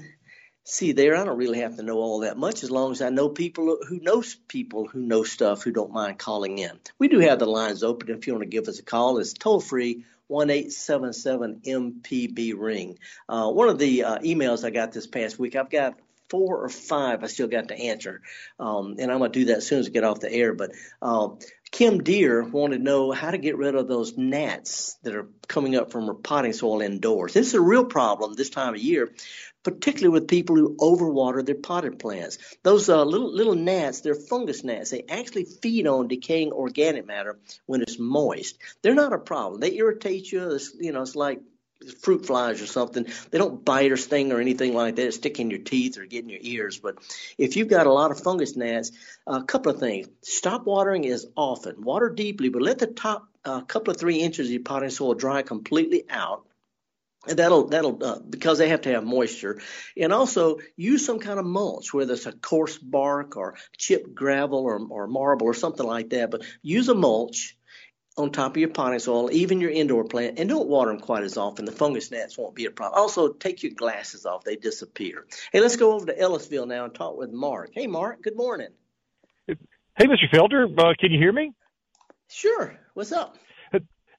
[0.64, 3.10] see there, I don't really have to know all that much as long as I
[3.10, 6.78] know people who know people who know stuff who don't mind calling in.
[6.98, 9.18] We do have the lines open if you want to give us a call.
[9.18, 12.98] It's toll free one eight seven seven MPB ring.
[13.28, 16.68] Uh, one of the uh, emails I got this past week, I've got four or
[16.68, 18.22] five I still got to answer.
[18.60, 20.54] Um, and I'm going to do that as soon as I get off the air.
[20.54, 20.70] But
[21.02, 21.30] uh,
[21.70, 25.76] Kim Deer wanted to know how to get rid of those gnats that are coming
[25.76, 27.32] up from her potting soil indoors.
[27.32, 29.12] This is a real problem this time of year,
[29.62, 32.38] particularly with people who overwater their potted plants.
[32.64, 34.90] Those uh, little little gnats, they're fungus gnats.
[34.90, 38.58] They actually feed on decaying organic matter when it's moist.
[38.82, 39.60] They're not a problem.
[39.60, 40.50] They irritate you.
[40.50, 41.40] It's, you know, it's like
[42.00, 43.06] fruit flies or something.
[43.30, 46.24] They don't bite or sting or anything like that, stick in your teeth or get
[46.24, 46.78] in your ears.
[46.78, 46.98] But
[47.38, 48.92] if you've got a lot of fungus gnats,
[49.26, 50.08] a couple of things.
[50.22, 51.82] Stop watering as often.
[51.82, 55.14] Water deeply, but let the top uh, couple of three inches of your potting soil
[55.14, 56.46] dry completely out.
[57.28, 59.60] And that'll that'll uh, because they have to have moisture,
[59.94, 64.60] and also use some kind of mulch, whether it's a coarse bark or chipped gravel
[64.60, 66.30] or, or marble or something like that.
[66.30, 67.58] But use a mulch
[68.20, 71.24] on top of your potting soil, even your indoor plant, and don't water them quite
[71.24, 71.64] as often.
[71.64, 73.00] The fungus gnats won't be a problem.
[73.00, 75.26] Also, take your glasses off; they disappear.
[75.52, 77.70] Hey, let's go over to Ellisville now and talk with Mark.
[77.72, 78.22] Hey, Mark.
[78.22, 78.68] Good morning.
[79.46, 80.30] Hey, Mr.
[80.32, 80.66] Felder.
[80.78, 81.52] Uh, can you hear me?
[82.28, 82.78] Sure.
[82.94, 83.36] What's up?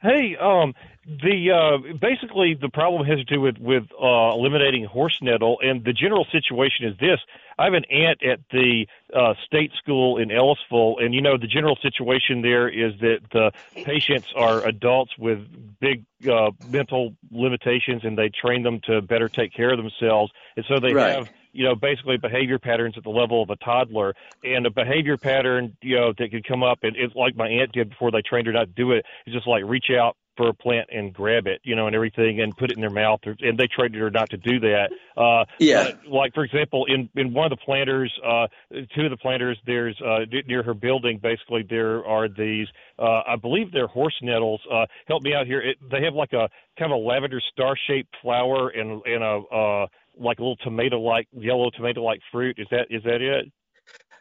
[0.01, 0.73] Hey, um,
[1.05, 5.83] the uh, basically the problem has to do with with uh, eliminating horse nettle, and
[5.83, 7.19] the general situation is this:
[7.57, 11.47] I have an aunt at the uh, state school in Ellisville, and you know the
[11.47, 13.51] general situation there is that the
[13.83, 15.39] patients are adults with
[15.79, 20.65] big uh, mental limitations, and they train them to better take care of themselves, and
[20.67, 21.15] so they right.
[21.15, 24.15] have you know, basically behavior patterns at the level of a toddler.
[24.41, 27.73] And a behavior pattern, you know, that could come up and it's like my aunt
[27.73, 30.49] did before they trained her not to do it, is just like reach out for
[30.49, 33.19] a plant and grab it, you know, and everything and put it in their mouth.
[33.23, 34.89] And they trained her not to do that.
[35.15, 35.91] Uh, yeah.
[36.07, 38.47] like for example, in in one of the planters, uh,
[38.95, 41.19] two of the planters, there's uh, near her building.
[41.21, 42.67] Basically, there are these.
[42.97, 44.61] Uh, I believe they're horse nettles.
[44.71, 45.61] Uh, help me out here.
[45.61, 46.49] It, they have like a
[46.79, 50.99] kind of a lavender star shaped flower and and a uh, like a little tomato
[50.99, 52.57] like yellow tomato like fruit.
[52.57, 53.51] Is that is that it?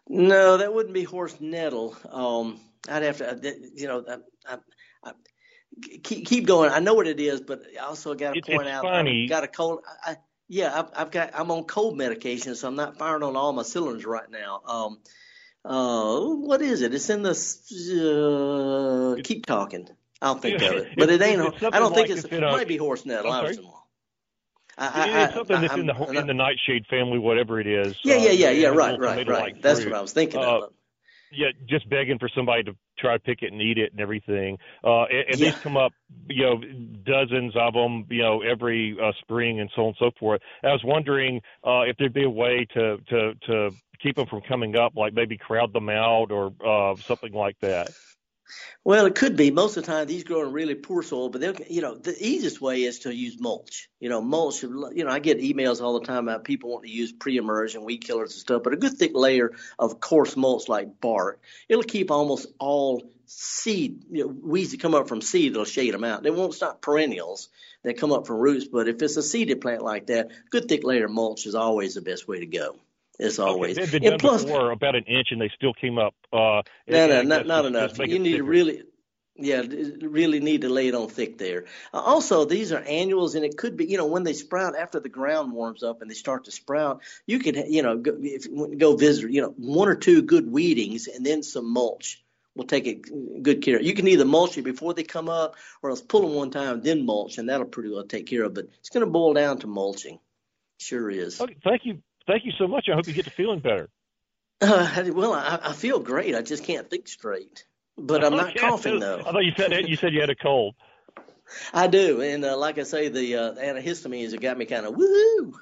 [0.07, 1.97] No, that wouldn't be horse nettle.
[2.11, 4.05] Um, I'd have to, uh, you know,
[4.45, 4.57] I,
[6.03, 6.71] keep keep going.
[6.71, 9.25] I know what it is, but I also got to point out funny.
[9.25, 9.81] I've got a cold.
[10.05, 10.17] I,
[10.49, 13.63] yeah, I've, I've got I'm on cold medication, so I'm not firing on all my
[13.63, 14.61] cylinders right now.
[14.65, 14.99] Um,
[15.65, 16.95] uh, what is it?
[16.95, 19.17] It's in the.
[19.19, 19.89] Uh, keep talking.
[20.23, 21.41] I'll think of it, but it ain't.
[21.63, 22.25] I don't think it's.
[22.25, 23.33] It might be horse nettle.
[23.33, 23.77] I don't know.
[24.79, 27.97] I, it's something that's in the in the nightshade family, whatever it is.
[28.03, 28.69] Yeah, yeah, yeah, uh, yeah.
[28.69, 29.61] Right, right, right.
[29.61, 30.73] That's what I was thinking uh, of.
[31.33, 34.59] Yeah, just begging for somebody to try to pick it and eat it and everything.
[34.83, 35.51] Uh, and, and yeah.
[35.51, 35.93] these come up,
[36.29, 36.61] you know,
[37.05, 40.41] dozens of them, you know, every uh, spring and so on and so forth.
[40.63, 43.71] I was wondering uh, if there'd be a way to to to
[44.03, 47.91] keep them from coming up, like maybe crowd them out or uh, something like that.
[48.85, 49.51] Well, it could be.
[49.51, 52.17] Most of the time, these grow in really poor soil, but they'll, you know, the
[52.19, 53.91] easiest way is to use mulch.
[54.01, 54.63] You know, mulch.
[54.63, 57.85] You know, I get emails all the time about people wanting to use pre-emerge and
[57.85, 61.83] weed killers and stuff, but a good thick layer of coarse mulch like bark, it'll
[61.83, 65.53] keep almost all seed you know, weeds that come up from seed.
[65.53, 66.23] It'll shade them out.
[66.23, 67.49] They won't stop perennials
[67.83, 70.69] that come up from roots, but if it's a seeded plant like that, a good
[70.69, 72.77] thick layer of mulch is always the best way to go
[73.21, 73.77] as always.
[73.77, 76.15] Okay, they've been and done plus, before, about an inch, and they still came up.
[76.33, 77.99] Uh, no, no, not, not enough.
[77.99, 78.83] You need to really,
[79.37, 79.63] yeah,
[80.01, 81.67] really need to lay it on thick there.
[81.93, 85.01] Uh, also, these are annuals, and it could be, you know, when they sprout after
[85.01, 88.47] the ground warms up and they start to sprout, you could, you know, go, if,
[88.79, 92.23] go visit, you know, one or two good weedings and then some mulch.
[92.57, 93.81] will take it good care.
[93.81, 96.83] You can either mulch it before they come up, or else pull them one time
[96.83, 98.53] then mulch, and that'll pretty well take care of.
[98.53, 98.55] it.
[98.55, 100.19] But it's going to boil down to mulching.
[100.79, 101.41] Sure is.
[101.41, 102.89] Okay, thank you, thank you so much.
[102.89, 103.89] I hope you get to feeling better.
[104.61, 106.35] Uh, well, I, I feel great.
[106.35, 107.65] I just can't think straight.
[107.97, 109.21] But I'm not coughing though.
[109.21, 110.75] I thought you said you said you had a cold.
[111.73, 114.95] I do, and uh, like I say, the uh, antihistamines have got me kind of
[114.95, 115.55] woohoo.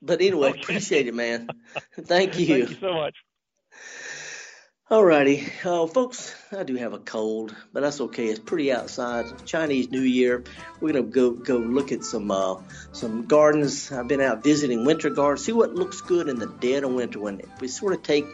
[0.00, 0.60] But anyway, Okay.
[0.60, 1.54] appreciate it, man.
[2.00, 2.46] Thank you.
[2.46, 3.16] Thank you so much.
[4.88, 8.26] Alrighty, uh, folks, I do have a cold, but that's okay.
[8.26, 9.26] It's pretty outside.
[9.44, 10.44] Chinese New Year.
[10.80, 12.58] We're gonna go go look at some uh,
[12.92, 13.90] some gardens.
[13.90, 15.44] I've been out visiting winter gardens.
[15.44, 18.26] See what looks good in the dead of winter when we sort of take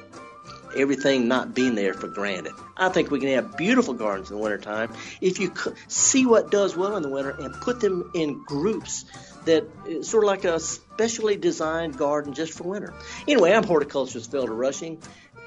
[0.77, 2.53] everything not being there for granted.
[2.77, 5.55] I think we can have beautiful gardens in the wintertime if you
[5.89, 9.07] see what does well in the winter and put them in groups
[9.47, 9.65] that
[10.03, 12.93] sort of like a specially designed garden just for winter.
[13.27, 15.03] Anyway, I'm horticulturist Felder Rushing.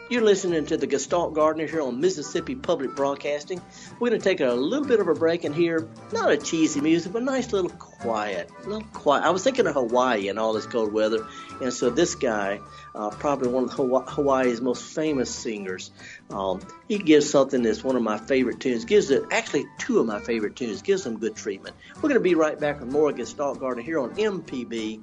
[0.07, 3.59] You're listening to the Gestalt Gardener here on Mississippi Public Broadcasting.
[3.99, 6.79] We're going to take a little bit of a break and hear not a cheesy
[6.79, 9.23] music, but nice little quiet, little quiet.
[9.23, 11.25] I was thinking of Hawaii and all this cold weather,
[11.59, 12.59] and so this guy,
[12.93, 15.89] uh, probably one of Hawa- Hawaii's most famous singers,
[16.29, 18.85] um, he gives something that's one of my favorite tunes.
[18.85, 20.83] Gives it actually two of my favorite tunes.
[20.83, 21.75] Gives them good treatment.
[21.95, 25.01] We're going to be right back with more Gestalt Gardener here on MPB.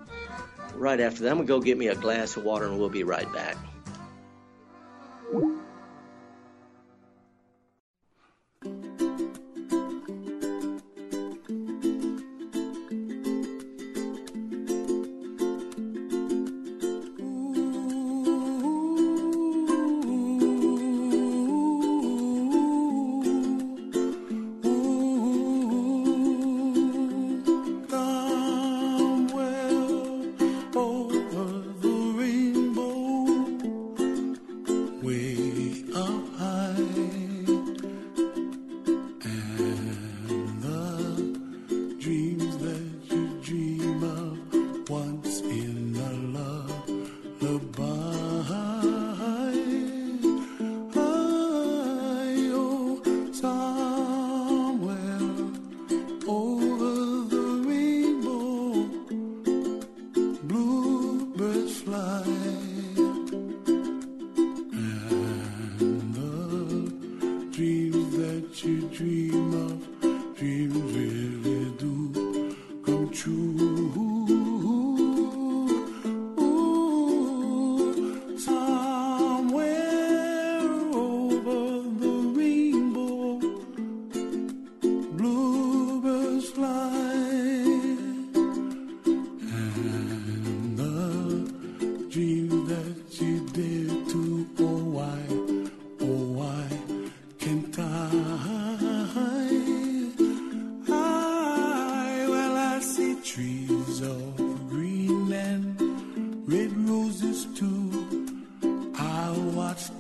[0.77, 2.89] Right after that, I'm going to go get me a glass of water, and we'll
[2.89, 3.57] be right back.
[5.33, 5.59] Watch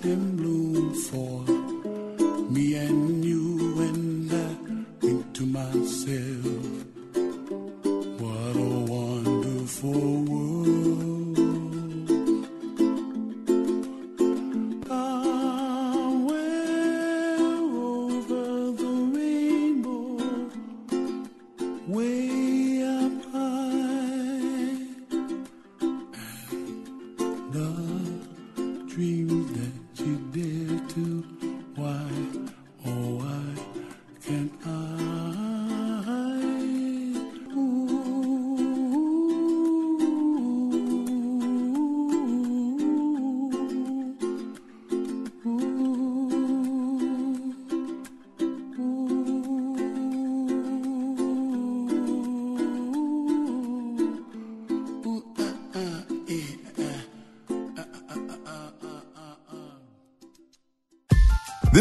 [0.02, 0.31] them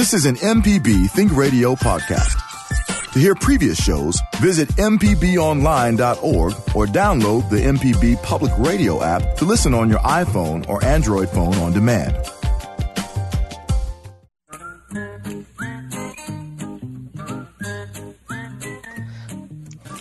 [0.02, 3.14] This is an MPB Think Radio podcast.
[3.14, 9.76] To hear previous shows, visit MPBOnline.org or download the MPB Public Radio app to listen
[9.76, 12.16] on your iPhone or Android phone on demand.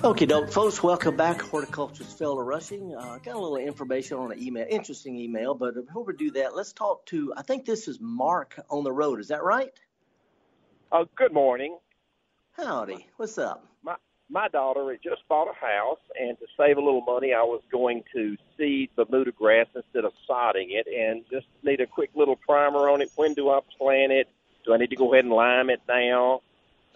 [0.02, 0.82] Okay, folks.
[0.82, 1.42] Welcome back.
[1.42, 2.96] Horticulturist Felder Rushing.
[2.96, 5.54] Uh, got a little information on an email, interesting email.
[5.54, 7.34] But before we do that, let's talk to.
[7.36, 9.20] I think this is Mark on the road.
[9.20, 9.70] Is that right?
[10.92, 11.78] Uh, good morning.
[12.56, 13.06] Howdy.
[13.16, 13.64] What's up?
[13.84, 13.94] My
[14.28, 17.62] my daughter had just bought a house, and to save a little money, I was
[17.70, 22.34] going to seed Bermuda grass instead of sodding it, and just need a quick little
[22.34, 23.10] primer on it.
[23.14, 24.28] When do I plant it?
[24.64, 26.42] Do I need to go ahead and lime it now?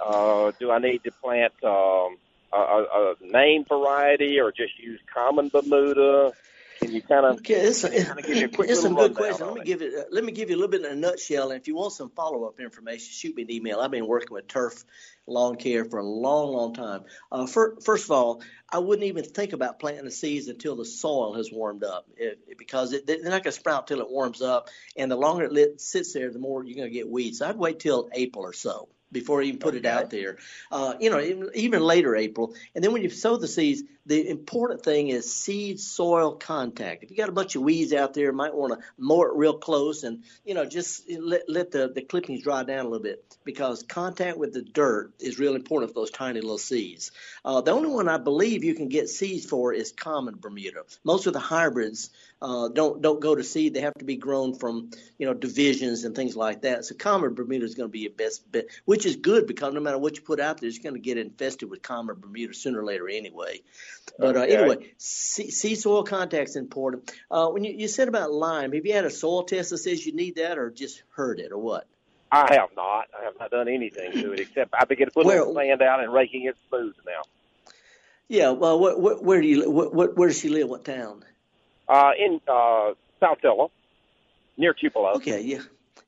[0.04, 2.18] Uh, do I need to plant um,
[2.52, 6.33] a, a, a name variety or just use common Bermuda?
[6.81, 9.17] Can you kind of Okay, it's, kind of give me a quick it's some good
[9.17, 9.41] rundown questions.
[9.41, 9.65] Let me it?
[9.65, 9.95] give it.
[9.95, 11.51] Uh, let me give you a little bit in a nutshell.
[11.51, 13.81] And if you want some follow up information, shoot me an email.
[13.81, 14.85] I've been working with Turf
[15.27, 17.05] Lawn Care for a long, long time.
[17.33, 20.85] Uh, fir- first of all, I wouldn't even think about planting the seeds until the
[20.85, 24.11] soil has warmed up, it, it- because it, they're not going to sprout till it
[24.11, 24.69] warms up.
[24.97, 27.39] And the longer it lit, sits there, the more you're going to get weeds.
[27.39, 30.37] So I'd wait till April or so before you even put it out there.
[30.70, 32.55] Uh, you know, even, even later April.
[32.74, 37.03] And then when you sow the seeds, the important thing is seed soil contact.
[37.03, 39.31] If you got a bunch of weeds out there, you might want to mow it
[39.35, 43.03] real close and, you know, just let, let the, the clippings dry down a little
[43.03, 47.12] bit because contact with the dirt is real important for those tiny little seeds.
[47.44, 50.83] Uh, the only one I believe you can get seeds for is common Bermuda.
[51.03, 52.11] Most of the hybrids
[52.44, 56.04] uh, don't don't go to seed; they have to be grown from you know divisions
[56.04, 56.85] and things like that.
[56.85, 59.80] So common Bermuda is going to be your best bet, which is good because no
[59.80, 62.80] matter what you put out there, it's going to get infested with common Bermuda sooner
[62.80, 63.62] or later anyway.
[64.18, 64.57] But uh, Okay.
[64.57, 67.11] anyway, seed, seed soil contact is important.
[67.30, 70.04] Uh, when you, you said about lime, have you had a soil test that says
[70.04, 71.87] you need that, or just heard it, or what?
[72.30, 73.07] I have not.
[73.18, 76.00] I have not done anything to it except I've been getting put a sand out
[76.00, 77.22] and raking it smooth now.
[78.28, 78.50] Yeah.
[78.50, 80.68] Well, what, what, where do you what, what, where does she live?
[80.68, 81.24] What town?
[81.89, 83.70] Uh, in uh, Saltillo,
[84.57, 85.14] near Tupelo.
[85.16, 85.61] Okay, yeah.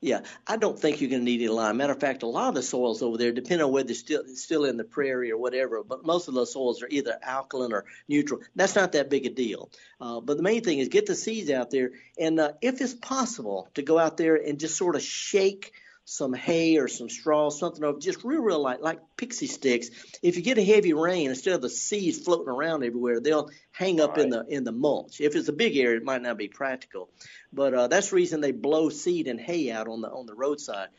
[0.02, 1.78] Yeah, I don't think you're going to need any lime.
[1.78, 4.22] Matter of fact, a lot of the soils over there, depending on whether they're still
[4.34, 7.86] still in the prairie or whatever, but most of those soils are either alkaline or
[8.06, 8.40] neutral.
[8.54, 9.70] That's not that big a deal.
[10.00, 12.92] Uh, but the main thing is get the seeds out there, and uh, if it's
[12.92, 15.72] possible, to go out there and just sort of shake
[16.08, 19.90] some hay or some straw, something of just real, real light, like pixie sticks.
[20.22, 24.00] If you get a heavy rain, instead of the seeds floating around everywhere, they'll hang
[24.00, 25.20] up in the in the mulch.
[25.20, 27.10] If it's a big area, it might not be practical,
[27.52, 30.34] but uh, that's the reason they blow seed and hay out on the on the
[30.34, 30.90] roadside.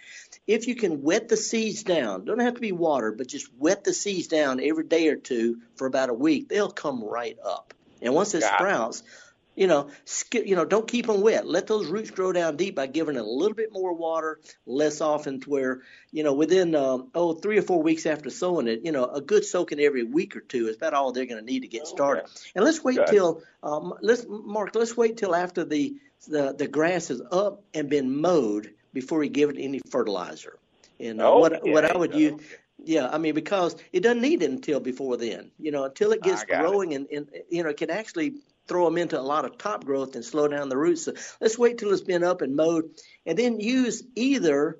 [0.45, 3.86] If you can wet the seeds down, don't have to be water, but just wet
[3.86, 7.74] the seeds down every day or two for about a week, they'll come right up.
[8.01, 8.60] And once it Got
[9.01, 9.10] it.
[9.58, 11.47] You know, skip, you know, don't keep them wet.
[11.47, 15.01] Let those roots grow down deep by giving it a little bit more water, less
[15.01, 15.82] often, to where,
[16.12, 19.20] you know, within um, oh three or four weeks after sowing it, you know, a
[19.20, 21.88] good soaking every week or two is about all they're going to need to get
[21.88, 22.26] started.
[22.55, 23.08] And let's wait Good.
[23.08, 25.95] till um, let's Mark, let's wait till after the,
[26.28, 30.60] the the grass is up and been mowed before we give it any fertilizer.
[30.99, 32.41] And uh, what what I Okay, would use.
[32.84, 35.49] Yeah, I mean because it doesn't need it until before then.
[35.58, 36.62] You know, until it gets got it.
[36.62, 38.36] growing and, and you know it can actually
[38.68, 41.03] throw them into a lot of top growth and slow down the roots.
[41.03, 42.89] So let's wait till it's been up and mowed,
[43.26, 44.78] and then use either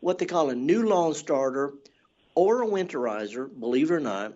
[0.00, 1.74] what they call a new lawn starter
[2.34, 3.48] or a winterizer.
[3.58, 4.34] Believe it or not.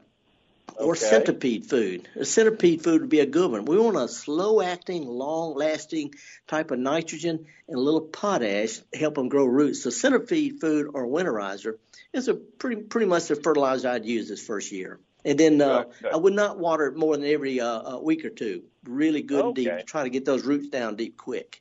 [0.79, 1.07] Or Okay.
[1.07, 2.09] centipede food.
[2.17, 3.65] A centipede food would be a good one.
[3.65, 6.15] We want a slow acting, long lasting
[6.47, 9.83] type of nitrogen and a little potash to help them grow roots.
[9.83, 11.79] So centipede food or winterizer
[12.13, 15.01] is a pretty pretty much the fertilizer I'd use this first year.
[15.27, 16.13] And then uh, good.
[16.13, 18.63] I would not water it more than every uh, uh, week or two.
[18.85, 21.61] Really good and deep to try to get those roots down deep quick.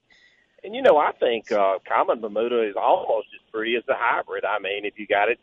[0.64, 4.46] And you know, I think uh, common Bermuda is almost as pretty as the hybrid.
[4.46, 5.40] I mean, if you got it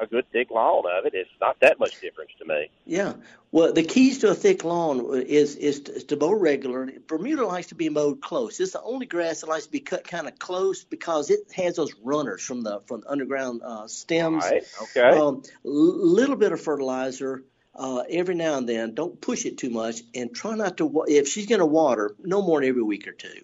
[0.00, 2.70] a good thick lawn of it, it's not that much difference to me.
[2.84, 3.14] Yeah.
[3.52, 6.90] Well, the keys to a thick lawn is is to, is to mow regular.
[7.06, 8.58] Bermuda likes to be mowed close.
[8.58, 11.76] It's the only grass that likes to be cut kind of close because it has
[11.76, 14.44] those runners from the from the underground uh, stems.
[14.44, 14.64] Right.
[14.82, 15.18] Okay.
[15.18, 17.44] Um, little bit of fertilizer.
[17.76, 20.86] Uh, every now and then, don't push it too much, and try not to.
[20.86, 23.40] wa- If she's going to water, no more than every week or two.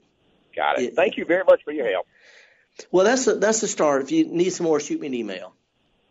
[0.55, 0.83] Got it.
[0.85, 0.91] Yeah.
[0.95, 2.07] Thank you very much for your help.
[2.93, 4.03] Well, that's a, that's the start.
[4.03, 5.55] If you need some more, shoot me an email.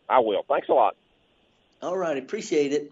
[0.10, 0.44] I will.
[0.50, 0.96] Thanks a lot.
[1.82, 2.92] All right, appreciate it.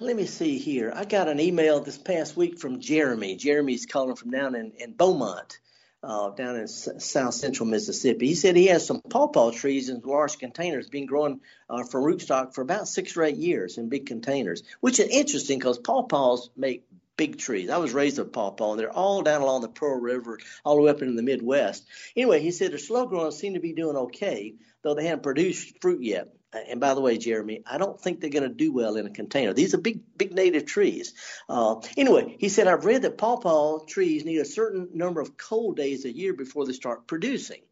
[0.00, 0.92] Let me see here.
[0.94, 3.34] I got an email this past week from Jeremy.
[3.36, 5.58] Jeremy's calling from down in, in Beaumont,
[6.02, 8.26] uh, down in s- south central Mississippi.
[8.28, 12.54] He said he has some pawpaw trees in large containers, been growing uh, from rootstock
[12.54, 16.84] for about six or eight years in big containers, which is interesting because pawpaws make
[17.16, 17.68] big trees.
[17.68, 20.82] I was raised with pawpaw, and they're all down along the Pearl River, all the
[20.82, 21.84] way up into the Midwest.
[22.16, 25.80] Anyway, he said their slow growing seem to be doing okay, though they haven't produced
[25.80, 26.28] fruit yet.
[26.52, 29.10] And by the way, Jeremy, I don't think they're going to do well in a
[29.10, 29.52] container.
[29.52, 31.12] These are big, big native trees.
[31.48, 35.76] Uh, anyway, he said I've read that pawpaw trees need a certain number of cold
[35.76, 37.62] days a year before they start producing.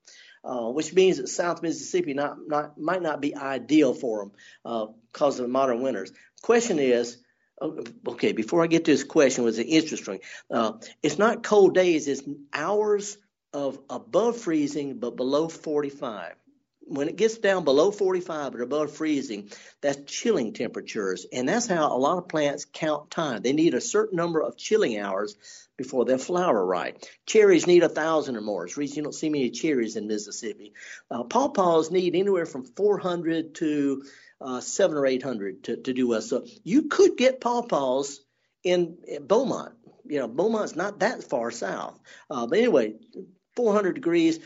[0.44, 4.32] Uh, which means that South Mississippi not, not might not be ideal for them
[4.64, 6.12] uh, because of the modern winters.
[6.40, 7.18] Question is,
[7.60, 10.20] oh, okay, before I get to this question, was interesting.
[10.48, 12.22] Uh, it's not cold days; it's
[12.52, 13.18] hours
[13.52, 16.36] of above freezing but below 45
[16.86, 21.26] when it gets down below 45 or above freezing, that's chilling temperatures.
[21.32, 23.42] And that's how a lot of plants count time.
[23.42, 25.36] They need a certain number of chilling hours
[25.76, 26.96] before they flower right.
[27.26, 28.64] Cherries need a thousand or more.
[28.64, 30.74] It's reason you don't see many cherries in Mississippi.
[31.10, 34.04] Uh, pawpaws need anywhere from 400 to
[34.40, 36.22] uh, seven or 800 to, to do well.
[36.22, 38.20] So you could get pawpaws
[38.62, 39.74] in, in Beaumont.
[40.06, 41.98] You know, Beaumont's not that far south.
[42.30, 42.94] Uh, but anyway,
[43.56, 44.38] 400 degrees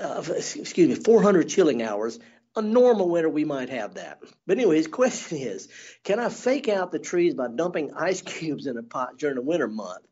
[0.00, 2.18] uh, excuse me, 400 chilling hours.
[2.56, 4.20] A normal winter, we might have that.
[4.46, 5.68] But anyway, his question is,
[6.04, 9.42] can I fake out the trees by dumping ice cubes in a pot during the
[9.42, 10.04] winter month?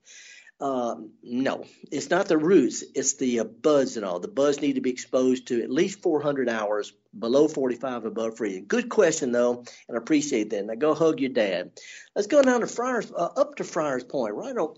[0.59, 2.83] Um, no, it's not the roots.
[2.95, 4.21] It's the uh, buds and all.
[4.21, 8.65] The buds need to be exposed to at least 400 hours below 45 above freezing.
[8.67, 10.65] Good question though, and I appreciate that.
[10.65, 11.73] Now go hug your dad.
[12.15, 14.35] Let's go down to Friars, uh, up to Friars Point.
[14.35, 14.75] Right on.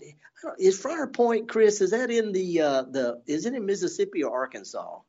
[0.57, 1.79] Is Friar Point, Chris?
[1.81, 3.21] Is that in the uh, the?
[3.25, 4.99] Is it in Mississippi or Arkansas?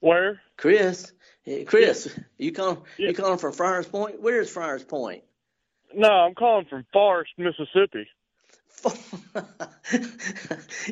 [0.00, 0.40] Where?
[0.58, 1.12] Chris,
[1.44, 2.78] Hey, Chris, you calling?
[2.96, 4.22] You calling from Friars Point?
[4.22, 5.24] Where is Friars Point?
[5.94, 8.08] No, I'm calling from Forest, Mississippi.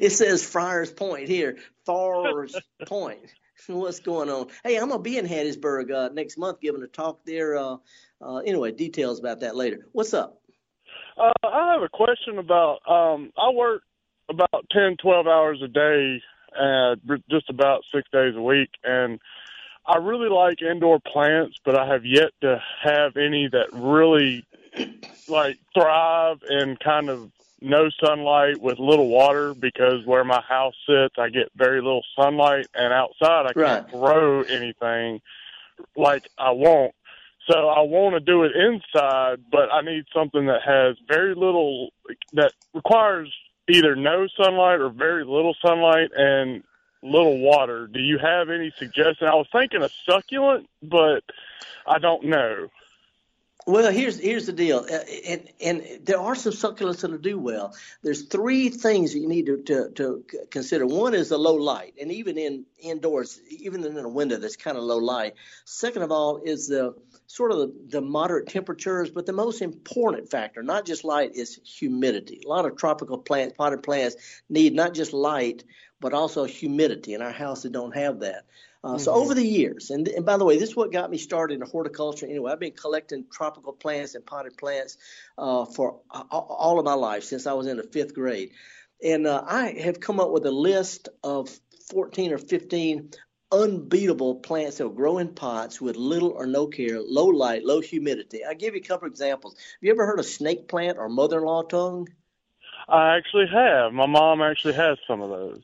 [0.00, 1.58] It says Friars Point here.
[1.84, 2.54] Friars
[2.86, 3.20] Point.
[3.66, 4.48] What's going on?
[4.64, 7.56] Hey, I'm gonna be in Hattiesburg uh, next month, giving a talk there.
[7.56, 7.76] Uh,
[8.20, 9.86] uh, anyway, details about that later.
[9.92, 10.40] What's up?
[11.16, 12.78] Uh, I have a question about.
[12.88, 13.82] Um, I work
[14.28, 16.20] about ten, twelve hours a day,
[16.58, 16.96] uh,
[17.30, 19.20] just about six days a week, and
[19.86, 24.44] I really like indoor plants, but I have yet to have any that really
[25.28, 27.30] like thrive and kind of
[27.62, 32.66] no sunlight with little water because where my house sits, I get very little sunlight,
[32.74, 35.20] and outside I can't grow anything
[35.96, 36.94] like I want.
[37.48, 41.90] So I want to do it inside, but I need something that has very little
[42.34, 43.32] that requires
[43.68, 46.62] either no sunlight or very little sunlight and
[47.02, 47.88] little water.
[47.88, 49.26] Do you have any suggestion?
[49.26, 51.24] I was thinking a succulent, but
[51.86, 52.68] I don't know.
[53.64, 54.98] Well, here's here's the deal, uh,
[55.28, 57.72] and and there are some succulents that'll do well.
[58.02, 60.84] There's three things that you need to, to to consider.
[60.84, 64.76] One is the low light, and even in indoors, even in a window that's kind
[64.76, 65.34] of low light.
[65.64, 66.96] Second of all is the
[67.28, 71.60] sort of the, the moderate temperatures, but the most important factor, not just light, is
[71.64, 72.42] humidity.
[72.44, 74.16] A lot of tropical plants, potted plants,
[74.48, 75.62] need not just light
[76.02, 77.14] but also humidity.
[77.14, 78.44] In our house, they don't have that.
[78.84, 79.16] Uh, So Mhm.
[79.16, 81.60] over the years, and, and by the way, this is what got me started in
[81.66, 82.26] horticulture.
[82.26, 84.98] Anyway, I've been collecting tropical plants and potted plants
[85.38, 88.52] uh, for a- all of my life since I was in the fifth grade,
[89.02, 91.48] and uh, I have come up with a list of
[91.90, 93.10] 14 or 15
[93.52, 97.80] unbeatable plants that will grow in pots with little or no care, low light, low
[97.80, 98.44] humidity.
[98.44, 99.54] I'll give you a couple examples.
[99.56, 102.08] Have you ever heard of snake plant or mother-in-law tongue?
[102.88, 103.92] I actually have.
[103.92, 105.62] My mom actually has some of those.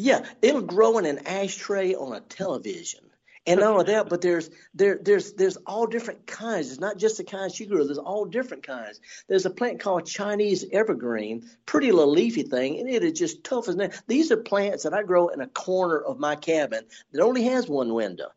[0.00, 3.00] Yeah, it'll grow in an ashtray on a television.
[3.46, 6.70] And not only that, but there's there there's there's all different kinds.
[6.70, 7.84] It's not just the kinds she grew.
[7.84, 9.00] There's all different kinds.
[9.28, 13.68] There's a plant called Chinese evergreen, pretty little leafy thing, and it is just tough
[13.68, 14.02] as nails.
[14.06, 17.68] These are plants that I grow in a corner of my cabin that only has
[17.68, 18.28] one window.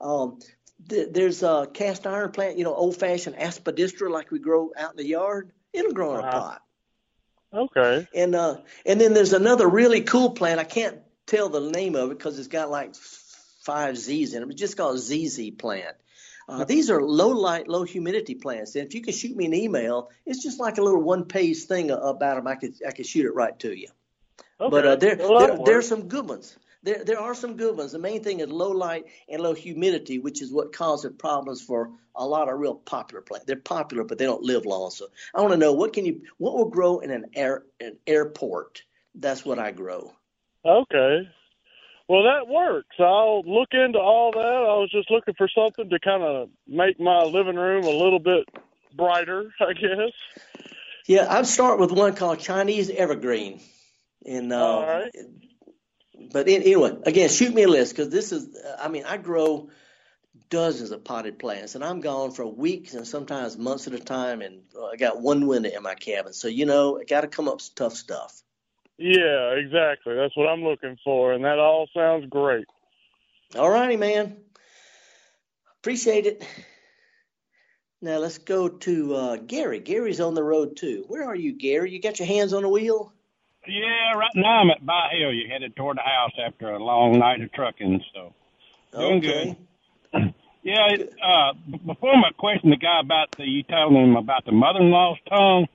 [0.00, 0.40] Um,
[0.88, 4.92] th- there's a cast iron plant, you know, old fashioned aspidistra like we grow out
[4.92, 5.52] in the yard.
[5.72, 6.62] It'll grow in a pot.
[7.52, 8.06] Okay.
[8.14, 10.60] And uh, and then there's another really cool plant.
[10.60, 11.00] I can't
[11.30, 12.94] tell the name of it because it's got like
[13.62, 14.50] five Z's in it.
[14.50, 15.96] It's just called ZZ plant.
[16.48, 18.74] Uh, these are low light, low humidity plants.
[18.74, 21.64] And if you can shoot me an email, it's just like a little one page
[21.64, 22.48] thing about them.
[22.48, 23.88] I could I could shoot it right to you.
[24.60, 24.70] Okay.
[24.70, 25.84] But uh, there, there there's work.
[25.84, 26.56] some good ones.
[26.82, 27.92] There there are some good ones.
[27.92, 31.92] The main thing is low light and low humidity, which is what causes problems for
[32.16, 33.46] a lot of real popular plants.
[33.46, 34.90] They're popular, but they don't live long.
[34.90, 37.96] So I want to know what can you what will grow in an air an
[38.08, 38.82] airport.
[39.14, 40.14] That's what I grow.
[40.64, 41.28] Okay.
[42.08, 42.96] Well, that works.
[42.98, 44.38] I'll look into all that.
[44.38, 48.18] I was just looking for something to kind of make my living room a little
[48.18, 48.48] bit
[48.96, 50.64] brighter, I guess.
[51.06, 53.60] Yeah, I'd start with one called Chinese Evergreen.
[54.26, 55.12] And uh, All right.
[56.32, 58.56] but anyway, again, shoot me a list because this is.
[58.78, 59.70] I mean, I grow
[60.50, 64.42] dozens of potted plants, and I'm gone for weeks and sometimes months at a time.
[64.42, 67.28] And uh, I got one window in my cabin, so you know, I got to
[67.28, 68.42] come up with tough stuff.
[69.00, 70.14] Yeah, exactly.
[70.14, 72.66] That's what I'm looking for, and that all sounds great.
[73.56, 74.36] All righty, man.
[75.80, 76.46] Appreciate it.
[78.02, 79.80] Now let's go to uh, Gary.
[79.80, 81.04] Gary's on the road too.
[81.08, 81.90] Where are you, Gary?
[81.90, 83.14] You got your hands on the wheel?
[83.66, 85.32] Yeah, right now I'm at By Hill.
[85.32, 88.34] You headed toward the house after a long night of trucking, so
[88.92, 89.56] doing Okay.
[90.12, 90.34] good.
[90.62, 91.54] Yeah, it, uh,
[91.86, 95.66] before my question, the guy about the you telling him about the mother-in-law's tongue.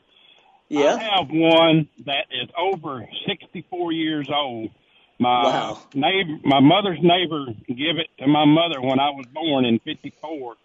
[0.69, 0.95] Yeah.
[0.95, 4.71] I have one that is over 64 years old.
[5.19, 5.79] My Wow.
[5.93, 10.55] neighbor, my mother's neighbor, gave it to my mother when I was born in '54,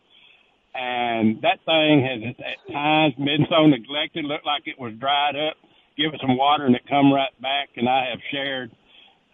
[0.75, 5.55] and that thing has at times been so neglected, looked like it was dried up.
[5.97, 7.69] Give it some water and it come right back.
[7.77, 8.71] And I have shared,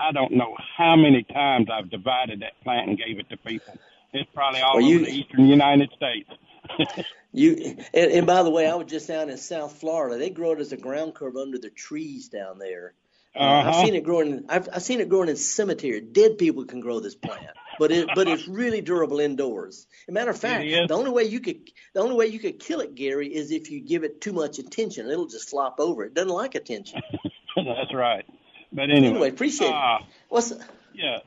[0.01, 3.79] I don't know how many times I've divided that plant and gave it to people.
[4.13, 6.29] It's probably all Well, over you- the eastern United States.
[7.33, 10.19] You and, and by the way, I was just down in South Florida.
[10.19, 12.95] They grow it as a ground cover under the trees down there.
[13.39, 13.73] Uh, I've Uh-huh.
[13.77, 14.47] seen it growing.
[14.49, 16.01] I've, I've seen it growing in cemetery.
[16.01, 19.87] Dead people can grow this plant, but it but it's really durable indoors.
[20.09, 22.59] As a matter of fact, the only way you could the only way you could
[22.59, 25.11] kill it, Gary, is if you give it too much attention.
[25.11, 26.05] It'll just flop over.
[26.05, 27.03] It doesn't like attention.
[27.57, 28.25] That's right.
[28.73, 29.85] But anyway, Anyway, appreciate it.
[29.85, 29.99] uh,
[30.29, 30.53] What's
[30.95, 31.19] Yeah.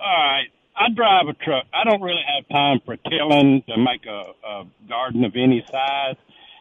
[0.00, 0.48] All right.
[0.80, 1.66] I drive a truck.
[1.74, 6.16] I don't really have time for tilling to make a, a garden of any size.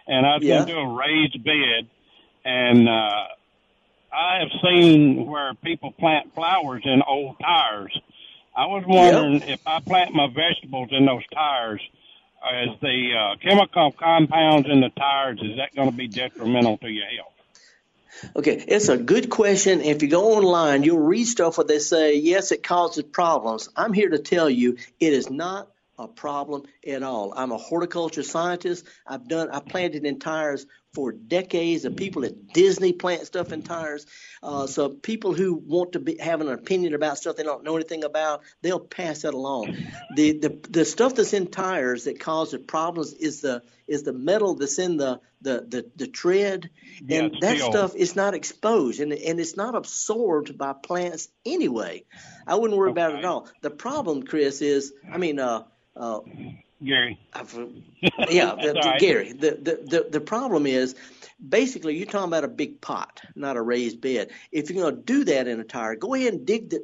[0.07, 0.65] And I was Yeah.
[0.65, 1.89] going to do a raised bed.
[2.45, 3.23] And uh,
[4.13, 7.97] I have seen where people plant flowers in old tires.
[8.57, 11.81] I was wondering if I plant my vegetables in those tires,
[12.63, 16.89] is the uh, chemical compounds in the tires, is that going to be detrimental to
[16.89, 17.38] your health?
[18.35, 19.81] Okay, it's a good question.
[19.81, 23.69] If you go online, you'll read stuff where they say, yes, it causes problems.
[23.75, 27.33] I'm here to tell you it is not a problem at all.
[27.35, 28.85] I'm a horticulture scientist.
[29.05, 31.83] I've done, I planted in tires for decades.
[31.83, 34.05] The people at Disney plant stuff in tires.
[34.41, 37.75] Uh, so people who want to be, have an opinion about stuff they don't know
[37.75, 39.77] anything about, they'll pass that along.
[40.15, 44.55] The, the, the stuff that's in tires that causes problems is the, is the metal
[44.55, 46.69] that's in the, the, the, the tread.
[47.05, 47.71] Yeah, and that steel.
[47.71, 52.03] stuff is not exposed and, and it's not absorbed by plants anyway.
[52.47, 53.47] I wouldn't worry about it at all.
[53.61, 55.63] The problem, Chris, is I mean, uh,
[55.95, 56.21] uh,
[56.83, 57.19] Gary.
[57.33, 57.53] I've,
[58.29, 58.99] yeah, the, the, right.
[58.99, 59.33] Gary.
[59.33, 60.95] The, the the the problem is
[61.47, 64.31] basically you're talking about a big pot, not a raised bed.
[64.51, 66.83] If you're going to do that in a tire, go ahead and dig the.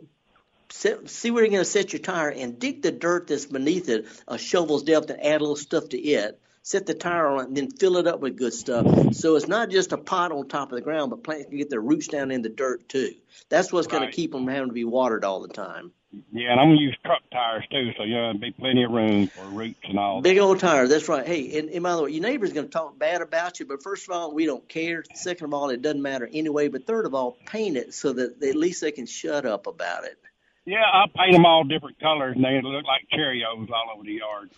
[0.72, 3.88] Set, see where you're going to set your tire and dig the dirt that's beneath
[3.88, 6.42] it a shovel's depth and add a little stuff to it.
[6.64, 9.14] Set the tire on it and then fill it up with good stuff.
[9.14, 11.70] So it's not just a pot on top of the ground, but plants can get
[11.70, 13.14] their roots down in the dirt too.
[13.48, 15.92] That's what's going to keep them from having to be watered all the time.
[16.32, 18.92] Yeah, and I'm going to use truck tires too, so yeah, there'll be plenty of
[18.92, 20.22] room for roots and all.
[20.22, 20.88] Big old tire.
[20.88, 21.26] That's right.
[21.26, 23.84] Hey, and, and by the way, your neighbor's going to talk bad about you, but
[23.84, 25.04] first of all, we don't care.
[25.14, 26.68] Second of all, it doesn't matter anyway.
[26.68, 30.06] But third of all, paint it so that at least they can shut up about
[30.06, 30.18] it.
[30.66, 34.14] Yeah, I'll paint them all different colors, and they look like Cheerios all over the
[34.14, 34.50] yard.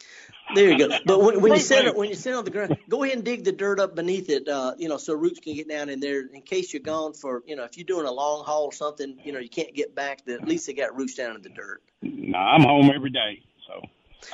[0.55, 0.97] There you go.
[1.05, 3.15] But when, when you Wait, set it, when you sit on the ground, go ahead
[3.15, 4.47] and dig the dirt up beneath it.
[4.47, 6.21] Uh, you know, so roots can get down in there.
[6.21, 9.19] In case you're gone for, you know, if you're doing a long haul or something,
[9.23, 10.25] you know, you can't get back.
[10.25, 11.81] Then at least they got roots down in the dirt.
[12.01, 13.81] No, I'm home every day, so.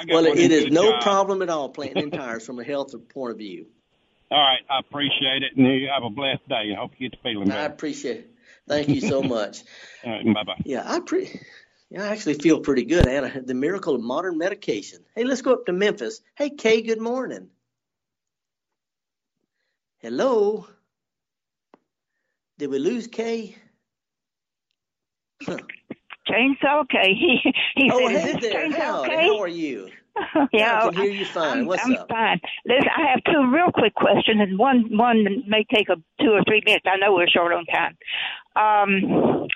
[0.09, 1.01] Well, it is no job.
[1.01, 3.67] problem at all planting in tires from a health point of view.
[4.31, 6.73] All right, I appreciate it, and you have a blessed day.
[6.73, 7.59] I hope you get to feeling better.
[7.59, 8.31] I appreciate it.
[8.67, 9.63] Thank you so much.
[10.03, 10.61] All right, bye bye.
[10.63, 11.39] Yeah, I pre-
[11.93, 13.43] yeah, I actually feel pretty good, Anna.
[13.43, 15.05] The miracle of modern medication.
[15.15, 16.21] Hey, let's go up to Memphis.
[16.35, 17.49] Hey, Kay, good morning.
[19.99, 20.65] Hello.
[22.57, 23.55] Did we lose Kay?
[25.43, 25.59] Huh.
[26.27, 27.13] Chainsaw K.
[27.13, 28.71] He, he oh, said, hey there.
[28.71, 29.09] Howdy.
[29.09, 29.89] K?" How are you?
[30.51, 31.59] yeah, I can hear you fine.
[31.59, 32.07] I'm, What's I'm up?
[32.09, 32.39] fine.
[32.65, 36.43] Listen, I have two real quick questions, and one one may take a two or
[36.47, 36.85] three minutes.
[36.87, 37.97] I know we're short on time.
[38.55, 39.47] Um,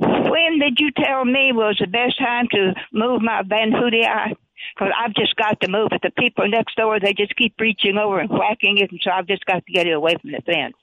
[0.00, 4.34] when did you tell me was the best time to move my Van Hoodia?
[4.74, 6.02] Because I've just got to move it.
[6.02, 9.26] The people next door, they just keep reaching over and whacking it, and so I've
[9.26, 10.74] just got to get it away from the fence.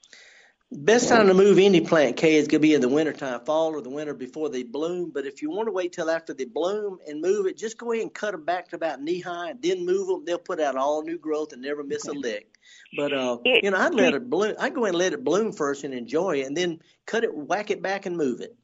[0.71, 3.75] Best time to move any plant, Kay, is going to be in the wintertime, fall
[3.75, 5.11] or the winter before they bloom.
[5.13, 7.91] But if you want to wait till after they bloom and move it, just go
[7.91, 10.23] ahead and cut them back to about knee high and then move them.
[10.25, 12.49] They'll put out all new growth and never miss a lick.
[12.97, 14.55] But uh, you know, I'd let it bloom.
[14.59, 17.33] I'd go ahead and let it bloom first and enjoy it, and then cut it,
[17.33, 18.57] whack it back, and move it.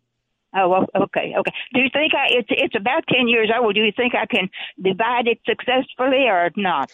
[0.53, 1.51] Oh, well, okay, okay.
[1.73, 2.27] Do you think I?
[2.29, 3.73] It's it's about ten years old.
[3.73, 4.49] Do you think I can
[4.81, 6.91] divide it successfully or not?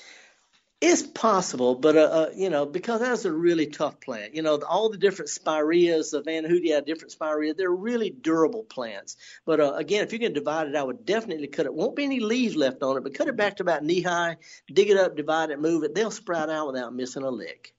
[0.79, 4.35] It's possible, but uh, uh, you know, because that's a really tough plant.
[4.35, 9.17] You know, all the different spireas, the Van Hoodia, different spirea, they're really durable plants.
[9.43, 11.73] But uh, again, if you can divide it, I would definitely cut it.
[11.73, 14.37] Won't be any leaves left on it, but cut it back to about knee high.
[14.71, 15.95] Dig it up, divide it, move it.
[15.95, 17.73] They'll sprout out without missing a lick.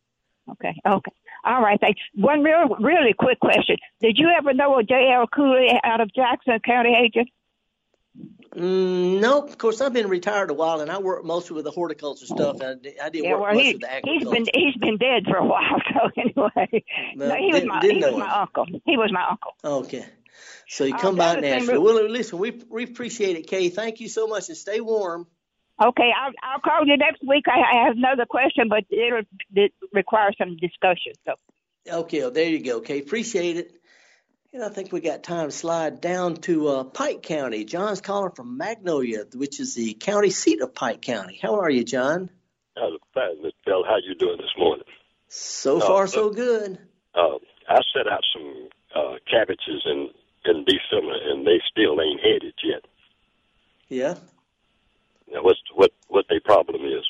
[0.51, 1.12] Okay, okay.
[1.45, 1.80] All right.
[1.80, 2.01] Thanks.
[2.14, 3.76] One real, really quick question.
[4.01, 5.26] Did you ever know a J.L.
[5.28, 7.28] Cooley out of Jackson County agent?
[8.57, 9.51] Mm, nope.
[9.51, 12.57] Of course, I've been retired a while, and I work mostly with the horticulture stuff.
[12.62, 12.70] I,
[13.03, 14.30] I didn't yeah, work well, he, with the he's agriculture.
[14.30, 15.80] been he's been dead for a while.
[15.93, 16.84] So anyway,
[17.16, 18.66] Well, no, he was my he was my uncle.
[18.86, 19.53] He was my uncle.
[19.64, 20.05] Okay.
[20.68, 21.82] So you Uh, come the by Nashville.
[21.82, 23.68] Well, listen, we we appreciate it, Kay.
[23.68, 25.26] Thank you so much, and stay warm.
[25.81, 27.45] Okay, I'll I'll call you next week.
[27.47, 29.22] I, I have another question, but it'll
[29.55, 31.12] it require some discussion.
[31.24, 31.35] So
[31.91, 33.72] Okay, well, there you go, Okay, Appreciate it.
[34.53, 37.64] And I think we got time to slide down to uh, Pike County.
[37.64, 41.39] John's calling from Magnolia, which is the county seat of Pike County.
[41.41, 42.31] How are you, John?
[42.74, 43.53] Uh, fine, Mr.
[43.66, 43.85] Bell.
[43.87, 44.87] How you doing this morning?
[45.29, 46.79] So Uh, far, uh, so good.
[47.14, 50.09] Uh, I set out some uh, cabbages in
[50.47, 52.85] in December, and they still ain't headed yet.
[53.89, 54.14] Yeah.
[55.31, 57.05] What's what what their problem is?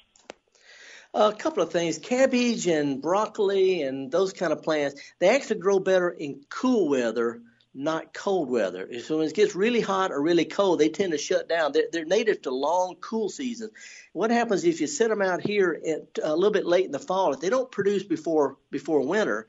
[1.14, 1.98] A couple of things.
[1.98, 7.40] Cabbage and broccoli and those kind of plants, they actually grow better in cool weather,
[7.74, 8.88] not cold weather.
[9.00, 11.72] So when it gets really hot or really cold, they tend to shut down.
[11.72, 13.72] They're, they're native to long, cool seasons.
[14.12, 16.98] What happens if you set them out here at, a little bit late in the
[16.98, 17.32] fall?
[17.32, 19.46] If they don't produce before before winter,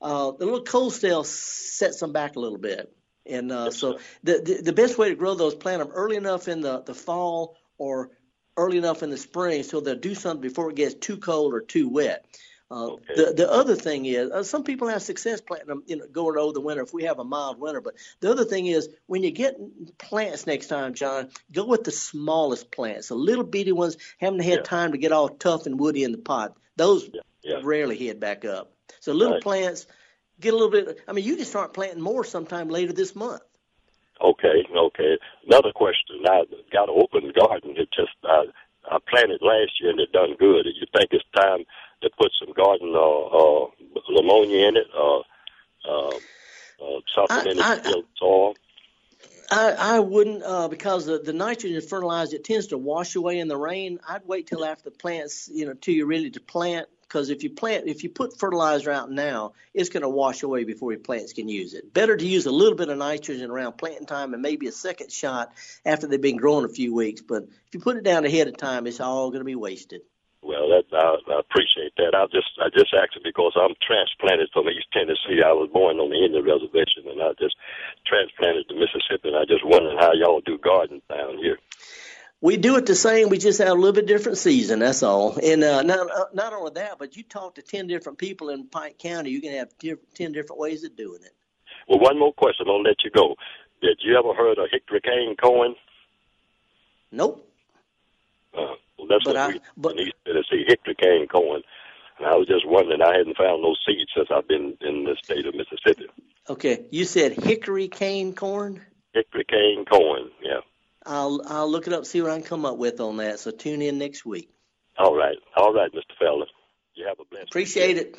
[0.00, 2.90] uh, the little cold spell sets them back a little bit.
[3.26, 6.48] And uh, so the, the the best way to grow those, plant them early enough
[6.48, 8.10] in the, the fall or
[8.56, 11.60] early enough in the spring so they'll do something before it gets too cold or
[11.60, 12.24] too wet.
[12.70, 16.06] Uh, The the other thing is uh, some people have success planting them, you know,
[16.06, 17.80] going over the winter if we have a mild winter.
[17.80, 19.56] But the other thing is when you get
[19.98, 24.64] plants next time, John, go with the smallest plants, the little bitty ones, haven't had
[24.64, 26.56] time to get all tough and woody in the pot.
[26.76, 27.10] Those
[27.64, 28.72] rarely head back up.
[29.00, 29.42] So little Right.
[29.42, 29.86] plants
[30.40, 31.00] get a little bit.
[31.08, 33.42] I mean, you can start planting more sometime later this month.
[34.22, 35.18] Okay, okay.
[35.46, 36.16] Another question.
[36.26, 37.74] I got an open garden.
[37.76, 38.44] It just I,
[38.90, 40.64] I planted last year and it done good.
[40.64, 41.64] Do you think it's time
[42.02, 43.66] to put some garden uh, uh,
[44.18, 45.18] ammonia in it, uh,
[45.88, 48.54] uh, uh, something in it, build soil?
[49.50, 53.48] I, I wouldn't uh, because the, the nitrogen fertilizer it tends to wash away in
[53.48, 53.98] the rain.
[54.08, 56.88] I'd wait till after the plants, you know, till you're ready to plant.
[57.12, 60.64] Because if you plant, if you put fertilizer out now, it's going to wash away
[60.64, 61.92] before your plants can use it.
[61.92, 65.12] Better to use a little bit of nitrogen around planting time and maybe a second
[65.12, 65.52] shot
[65.84, 67.20] after they've been growing a few weeks.
[67.20, 70.00] But if you put it down ahead of time, it's all going to be wasted.
[70.40, 72.16] Well, that I, I appreciate that.
[72.16, 75.44] I just I just asked because I'm transplanted from East Tennessee.
[75.44, 77.54] I was born on the Indian reservation, and I just
[78.06, 79.28] transplanted to Mississippi.
[79.28, 81.58] And I just wondering how y'all do gardens down here.
[82.42, 83.28] We do it the same.
[83.28, 84.80] We just have a little bit different season.
[84.80, 85.38] That's all.
[85.40, 88.66] And uh, not uh, not only that, but you talk to ten different people in
[88.66, 89.68] Pike County, you can have
[90.14, 91.32] ten different ways of doing it.
[91.88, 92.66] Well, one more question.
[92.68, 93.36] I'll let you go.
[93.80, 95.76] Did you ever heard of hickory cane corn?
[97.12, 97.48] Nope.
[98.52, 101.62] Uh, well, that's But what I- we in East Tennessee, hickory cane corn.
[102.18, 105.16] And I was just wondering, I hadn't found no seeds since I've been in the
[105.22, 106.06] state of Mississippi.
[106.48, 108.80] Okay, you said hickory cane corn.
[109.14, 110.60] Hickory cane corn, yeah.
[111.06, 113.40] I'll I'll look it up, see what I can come up with on that.
[113.40, 114.50] So tune in next week.
[114.98, 116.14] All right, all right, Mr.
[116.20, 116.46] Felder.
[116.94, 118.14] You have a blessed Appreciate it.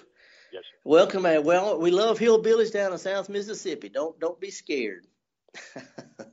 [0.51, 0.63] Yes.
[0.63, 0.79] Sir.
[0.83, 1.43] Welcome, man.
[1.43, 3.89] Well, we love hillbillies down in South Mississippi.
[3.89, 5.05] Don't don't be scared.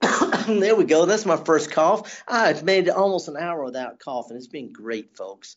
[0.46, 1.06] there we go.
[1.06, 2.22] That's my first cough.
[2.26, 4.36] I've made almost an hour without coughing.
[4.36, 5.56] It's been great, folks.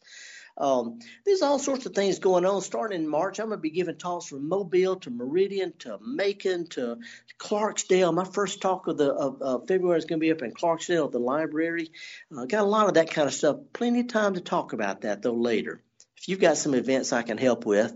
[0.58, 2.62] Um, there's all sorts of things going on.
[2.62, 6.68] Starting in March, I'm going to be giving talks from Mobile to Meridian to Macon
[6.70, 6.98] to
[7.38, 8.14] Clarksdale.
[8.14, 11.06] My first talk of the of, of February is going to be up in Clarksdale
[11.06, 11.92] at the library.
[12.36, 13.58] Uh, got a lot of that kind of stuff.
[13.74, 15.82] Plenty of time to talk about that though later.
[16.18, 17.94] If you've got some events I can help with.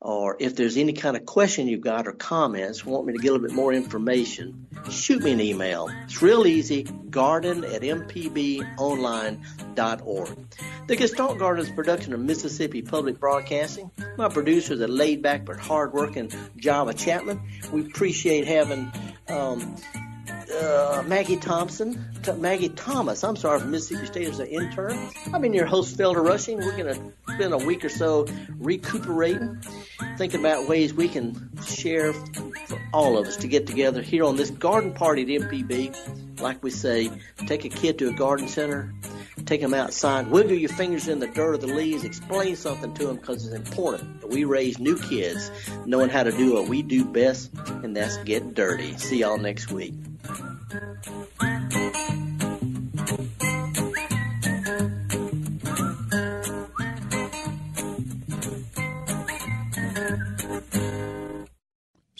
[0.00, 3.30] Or if there's any kind of question you've got or comments, want me to get
[3.30, 5.88] a little bit more information, shoot me an email.
[6.04, 9.38] It's real easy, garden at mpbonline.org.
[10.86, 13.90] The Gestalt Garden is production of Mississippi Public Broadcasting.
[14.16, 17.40] My producer is a laid back but hard-working Java Chapman.
[17.72, 18.92] We appreciate having
[19.28, 19.76] um,
[20.50, 25.10] uh, Maggie Thompson, T- Maggie Thomas, I'm sorry, from Mississippi State as an intern.
[25.32, 26.58] I've been your host, Felder Rushing.
[26.58, 28.26] We're going to spend a week or so
[28.58, 29.60] recuperating,
[30.16, 34.36] thinking about ways we can share for all of us to get together here on
[34.36, 36.40] this garden party at MPB.
[36.40, 37.10] Like we say,
[37.46, 38.92] take a kid to a garden center,
[39.46, 43.06] take them outside, wiggle your fingers in the dirt or the leaves, explain something to
[43.06, 45.50] them because it's important that we raise new kids
[45.86, 48.96] knowing how to do what we do best, and that's get dirty.
[48.98, 49.94] See y'all next week.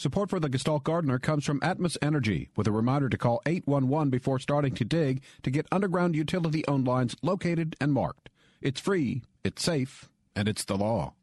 [0.07, 4.09] Support for the Gestalt Gardener comes from Atmos Energy with a reminder to call 811
[4.09, 8.31] before starting to dig to get underground utility owned lines located and marked.
[8.61, 11.16] It's free, it's safe, and it's the law.